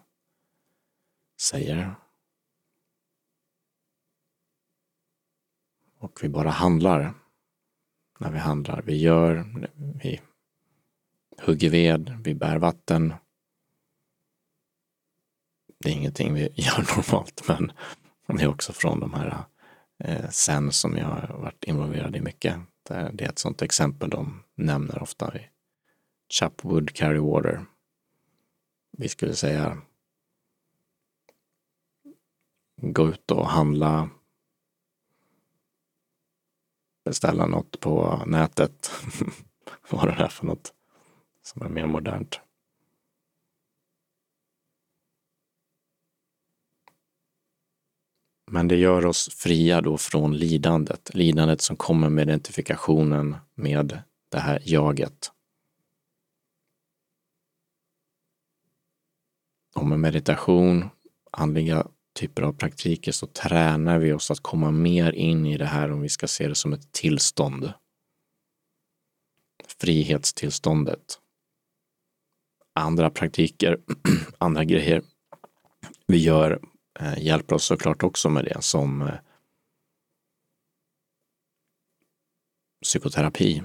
säger. 1.41 1.95
Och 5.99 6.19
vi 6.23 6.29
bara 6.29 6.51
handlar 6.51 7.15
när 8.19 8.31
vi 8.31 8.39
handlar. 8.39 8.83
Vi 8.83 8.97
gör, 8.97 9.47
vi 10.03 10.21
hugger 11.43 11.71
ved, 11.71 12.19
vi 12.25 12.35
bär 12.35 12.59
vatten, 12.59 13.15
det 15.79 15.89
är 15.89 15.93
ingenting 15.93 16.35
vi 16.35 16.41
gör 16.55 16.97
normalt, 16.97 17.49
men 17.49 17.73
det 18.27 18.43
är 18.43 18.49
också 18.49 18.73
från 18.73 19.01
de 19.01 19.15
här 19.15 19.45
eh, 20.05 20.29
sen 20.31 20.73
som 20.73 20.97
jag 20.97 21.07
har 21.07 21.39
varit 21.41 21.65
involverad 21.65 22.17
i 22.17 22.21
mycket. 22.21 22.57
Det 22.89 22.95
är 22.95 23.23
ett 23.23 23.39
sådant 23.39 23.63
exempel 23.63 24.11
de 24.11 24.43
nämner 24.55 25.03
ofta. 25.03 25.33
Chapwood, 26.29 26.93
carry 26.95 27.19
water. 27.19 27.67
Vi 28.99 29.09
skulle 29.09 29.35
säga 29.35 29.83
gå 32.77 33.09
ut 33.09 33.31
och 33.31 33.47
handla, 33.49 34.11
beställa 37.05 37.47
något 37.47 37.81
på 37.81 38.23
nätet, 38.27 38.91
vad 39.91 40.09
det 40.09 40.13
är 40.13 40.29
för 40.29 40.47
något 40.47 40.75
som 41.43 41.63
är 41.63 41.69
mer 41.69 41.87
modernt. 41.87 42.41
Men 48.51 48.69
det 48.69 48.77
gör 48.77 49.07
oss 49.07 49.29
fria 49.35 49.81
då 49.81 49.99
från 49.99 50.37
lidandet, 50.37 51.15
lidandet 51.15 51.61
som 51.61 51.77
kommer 51.77 52.09
med 52.09 52.23
identifikationen 52.23 53.37
med 53.55 54.03
det 54.29 54.39
här 54.39 54.63
jaget. 54.65 55.33
Och 59.77 59.87
med 59.87 60.01
meditation, 60.01 60.89
andliga 61.31 61.87
typer 62.15 62.43
av 62.43 62.53
praktiker 62.53 63.13
så 63.13 63.27
tränar 63.27 63.99
vi 63.99 64.13
oss 64.13 64.31
att 64.31 64.41
komma 64.41 64.71
mer 64.71 65.13
in 65.13 65.47
i 65.47 65.57
det 65.57 65.67
här 65.67 65.93
om 65.93 66.01
vi 66.01 66.09
ska 66.09 66.29
se 66.29 66.49
det 66.49 66.55
som 66.55 66.73
ett 66.73 66.93
tillstånd. 66.93 67.73
Frihetstillståndet. 69.81 71.21
Andra 72.75 73.11
praktiker, 73.11 73.79
andra 74.39 74.65
grejer 74.65 75.03
vi 76.07 76.17
gör 76.17 76.61
Eh, 77.01 77.19
hjälper 77.19 77.55
oss 77.55 77.65
såklart 77.65 78.03
också 78.03 78.31
med 78.31 78.45
det 78.45 78.63
som 78.63 79.03
eh, 79.03 79.15
psykoterapi. 82.83 83.63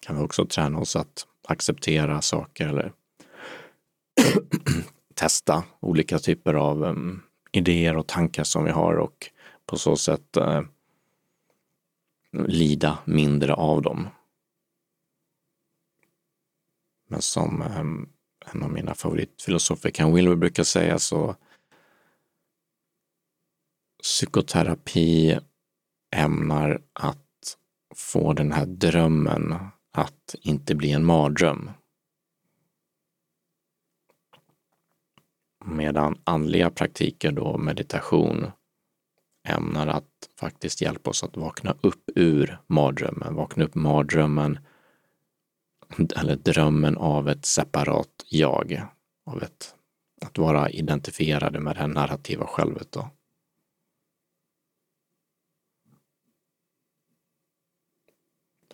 Kan 0.00 0.16
vi 0.16 0.22
också 0.22 0.46
träna 0.46 0.78
oss 0.78 0.96
att 0.96 1.26
acceptera 1.50 2.22
saker 2.22 2.68
eller 2.68 2.92
testa 5.14 5.64
olika 5.80 6.18
typer 6.18 6.54
av 6.54 6.82
um, 6.82 7.22
idéer 7.52 7.96
och 7.96 8.06
tankar 8.06 8.44
som 8.44 8.64
vi 8.64 8.70
har 8.70 8.94
och 8.94 9.30
på 9.66 9.78
så 9.78 9.96
sätt 9.96 10.36
uh, 10.36 10.62
lida 12.32 12.98
mindre 13.04 13.54
av 13.54 13.82
dem. 13.82 14.08
Men 17.08 17.22
som 17.22 17.62
um, 17.62 18.12
en 18.52 18.62
av 18.62 18.70
mina 18.70 18.94
favoritfilosofer, 18.94 19.90
Ken 19.90 20.14
Wilber, 20.14 20.36
brukar 20.36 20.64
säga 20.64 20.98
så 20.98 21.36
psykoterapi 24.02 25.38
ämnar 26.16 26.82
att 26.92 27.56
få 27.94 28.32
den 28.32 28.52
här 28.52 28.66
drömmen 28.66 29.54
att 29.92 30.34
inte 30.40 30.74
bli 30.74 30.92
en 30.92 31.04
mardröm. 31.04 31.70
Medan 35.64 36.20
andliga 36.24 36.70
praktiker 36.70 37.32
då, 37.32 37.58
meditation, 37.58 38.50
ämnar 39.48 39.86
att 39.86 40.28
faktiskt 40.36 40.80
hjälpa 40.80 41.10
oss 41.10 41.24
att 41.24 41.36
vakna 41.36 41.76
upp 41.80 42.10
ur 42.14 42.58
mardrömmen, 42.66 43.34
vakna 43.34 43.64
upp 43.64 43.74
mardrömmen 43.74 44.58
eller 46.16 46.36
drömmen 46.36 46.96
av 46.96 47.28
ett 47.28 47.44
separat 47.44 48.24
jag, 48.28 48.82
av 49.26 49.42
ett, 49.42 49.74
att 50.20 50.38
vara 50.38 50.70
identifierade 50.70 51.60
med 51.60 51.76
det 51.76 51.86
narrativa 51.86 52.46
självet 52.46 52.92
då. 52.92 53.10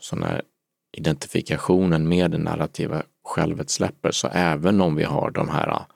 Så 0.01 0.17
när 0.17 0.43
identifikationen 0.97 2.09
med 2.09 2.31
det 2.31 2.39
narrativa 2.39 3.03
självet 3.25 3.71
släpper, 3.71 4.11
så 4.11 4.29
även 4.29 4.81
om 4.81 4.97
vi 4.97 5.05
har 5.05 5.31
de 5.31 5.49
här 5.49 5.69
ah, 5.69 5.87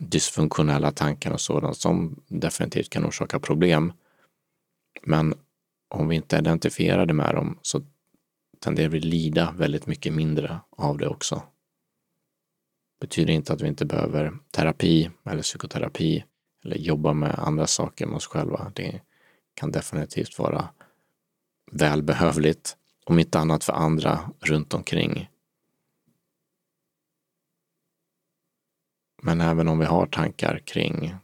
dysfunktionella 0.00 0.92
tankar 0.92 1.32
och 1.32 1.40
sådant 1.40 1.76
som 1.76 2.22
definitivt 2.28 2.90
kan 2.90 3.06
orsaka 3.06 3.40
problem. 3.40 3.92
Men 5.02 5.34
om 5.88 6.08
vi 6.08 6.16
inte 6.16 6.36
är 6.36 6.40
identifierade 6.40 7.14
med 7.14 7.34
dem 7.34 7.58
så 7.62 7.82
tenderar 8.60 8.88
vi 8.88 9.00
lida 9.00 9.54
väldigt 9.56 9.86
mycket 9.86 10.12
mindre 10.12 10.60
av 10.70 10.98
det 10.98 11.08
också. 11.08 11.42
Betyder 13.00 13.32
inte 13.32 13.52
att 13.52 13.60
vi 13.60 13.68
inte 13.68 13.84
behöver 13.84 14.32
terapi 14.50 15.10
eller 15.24 15.42
psykoterapi 15.42 16.24
eller 16.64 16.76
jobba 16.76 17.12
med 17.12 17.38
andra 17.38 17.66
saker 17.66 18.06
med 18.06 18.16
oss 18.16 18.26
själva. 18.26 18.72
Det 18.74 19.00
kan 19.54 19.70
definitivt 19.70 20.38
vara 20.38 20.68
välbehövligt, 21.72 22.76
om 23.06 23.18
inte 23.18 23.38
annat 23.38 23.64
för 23.64 23.72
andra 23.72 24.30
runt 24.40 24.74
omkring. 24.74 25.30
Men 29.22 29.40
även 29.40 29.68
om 29.68 29.78
vi 29.78 29.84
har 29.84 30.06
tankar 30.06 30.58
kring 30.58 31.14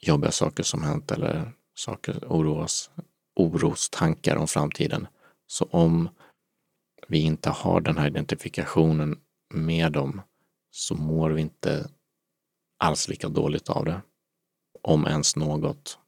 jobbiga 0.00 0.30
saker 0.30 0.62
som 0.62 0.82
hänt 0.82 1.10
eller 1.10 1.52
saker, 1.74 2.32
oros, 2.32 2.90
orostankar 3.36 4.36
om 4.36 4.48
framtiden. 4.48 5.06
Så 5.46 5.64
om 5.64 6.08
vi 7.08 7.18
inte 7.18 7.50
har 7.50 7.80
den 7.80 7.98
här 7.98 8.06
identifikationen 8.06 9.20
med 9.54 9.92
dem 9.92 10.22
så 10.70 10.94
mår 10.94 11.30
vi 11.30 11.40
inte 11.40 11.90
alls 12.78 13.08
lika 13.08 13.28
dåligt 13.28 13.68
av 13.70 13.84
det. 13.84 14.02
Om 14.82 15.06
ens 15.06 15.36
något. 15.36 15.98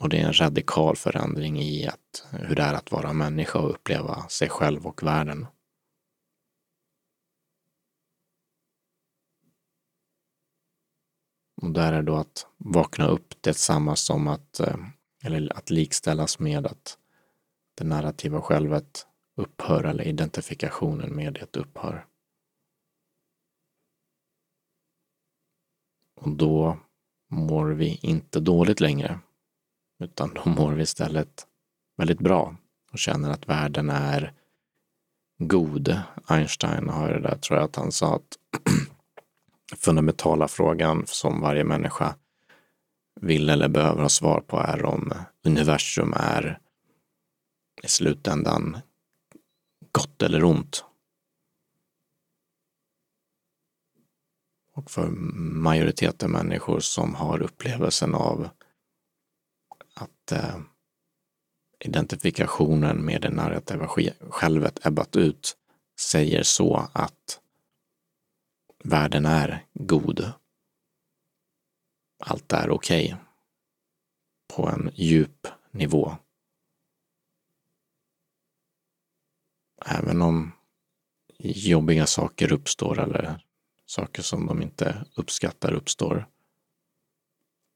Och 0.00 0.08
det 0.08 0.18
är 0.20 0.26
en 0.26 0.40
radikal 0.40 0.96
förändring 0.96 1.60
i 1.60 1.86
att, 1.86 2.26
hur 2.30 2.56
det 2.56 2.62
är 2.62 2.74
att 2.74 2.92
vara 2.92 3.12
människa 3.12 3.58
och 3.58 3.70
uppleva 3.70 4.28
sig 4.28 4.48
själv 4.48 4.86
och 4.86 5.02
världen. 5.02 5.46
Och 11.62 11.70
där 11.70 11.92
är 11.92 12.02
då 12.02 12.16
att 12.16 12.46
vakna 12.56 13.06
upp 13.06 13.42
detsamma 13.42 13.96
som 13.96 14.28
att, 14.28 14.60
eh, 14.60 14.76
eller 15.24 15.58
att 15.58 15.70
likställas 15.70 16.38
med 16.38 16.66
att 16.66 16.98
det 17.74 17.84
narrativa 17.84 18.40
självet 18.40 19.06
upphör 19.36 19.84
eller 19.84 20.04
identifikationen 20.04 21.16
med 21.16 21.34
det 21.34 21.56
upphör. 21.56 22.06
Och 26.14 26.30
då 26.30 26.78
mår 27.28 27.66
vi 27.66 27.98
inte 28.02 28.40
dåligt 28.40 28.80
längre, 28.80 29.20
utan 29.98 30.34
då 30.34 30.50
mår 30.50 30.72
vi 30.72 30.82
istället 30.82 31.46
väldigt 31.96 32.20
bra 32.20 32.56
och 32.92 32.98
känner 32.98 33.30
att 33.30 33.48
världen 33.48 33.90
är 33.90 34.32
god. 35.38 36.00
Einstein 36.26 36.88
har 36.88 37.08
det 37.08 37.20
där, 37.20 37.38
tror 37.38 37.58
jag 37.58 37.64
att 37.64 37.76
han 37.76 37.92
sa 37.92 38.16
att 38.16 38.38
fundamentala 39.76 40.48
frågan 40.48 41.02
som 41.06 41.40
varje 41.40 41.64
människa 41.64 42.14
vill 43.20 43.50
eller 43.50 43.68
behöver 43.68 44.02
ha 44.02 44.08
svar 44.08 44.40
på 44.40 44.58
är 44.58 44.84
om 44.84 45.12
universum 45.44 46.14
är 46.16 46.58
i 47.82 47.88
slutändan 47.88 48.78
gott 49.92 50.22
eller 50.22 50.44
ont. 50.44 50.84
Och 54.72 54.90
för 54.90 55.08
majoriteten 55.40 56.30
människor 56.30 56.80
som 56.80 57.14
har 57.14 57.42
upplevelsen 57.42 58.14
av 58.14 58.48
att 60.26 60.32
eh, 60.32 60.60
identifikationen 61.78 63.04
med 63.04 63.22
det 63.22 63.30
narrativa 63.30 63.88
självet 64.30 64.86
ebbat 64.86 65.16
ut 65.16 65.56
säger 66.00 66.42
så 66.42 66.88
att 66.92 67.40
världen 68.84 69.26
är 69.26 69.64
god. 69.74 70.32
Allt 72.18 72.52
är 72.52 72.70
okej. 72.70 73.04
Okay. 73.04 73.18
På 74.48 74.68
en 74.68 74.90
djup 74.94 75.46
nivå. 75.70 76.16
Även 79.86 80.22
om 80.22 80.52
jobbiga 81.38 82.06
saker 82.06 82.52
uppstår 82.52 82.98
eller 82.98 83.44
saker 83.86 84.22
som 84.22 84.46
de 84.46 84.62
inte 84.62 85.04
uppskattar 85.14 85.72
uppstår. 85.72 86.26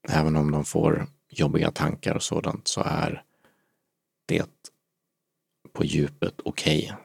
Även 0.09 0.35
om 0.35 0.51
de 0.51 0.65
får 0.65 1.07
jobbiga 1.31 1.71
tankar 1.71 2.15
och 2.15 2.23
sådant 2.23 2.67
så 2.67 2.81
är 2.81 3.23
det 4.25 4.71
på 5.73 5.85
djupet 5.85 6.41
okej. 6.43 6.83
Okay. 6.83 6.97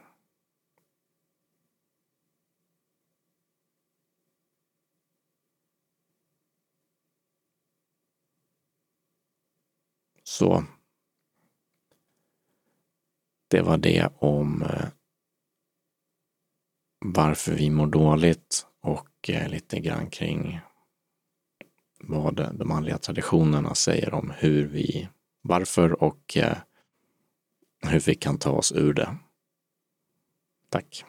Så 10.23 10.65
det 13.49 13.63
var 13.63 13.79
det 13.79 14.09
om 14.19 14.63
eh, 14.63 14.89
varför 17.05 17.53
vi 17.53 17.71
mår 17.71 17.87
dåligt 17.87 18.67
och 18.81 19.31
eh, 19.31 19.49
lite 19.49 19.81
grann 19.81 20.11
kring 20.11 20.61
vad 21.99 22.57
de 22.59 22.71
andliga 22.71 22.99
traditionerna 22.99 23.75
säger 23.75 24.15
om 24.15 24.33
hur 24.39 24.67
vi, 24.67 25.09
varför 25.43 26.03
och 26.03 26.37
eh, 26.37 26.57
hur 27.87 28.01
vi 28.01 28.15
kan 28.15 28.39
ta 28.39 28.51
oss 28.51 28.73
ur 28.73 28.95
det. 28.95 29.17
Tack. 30.71 31.05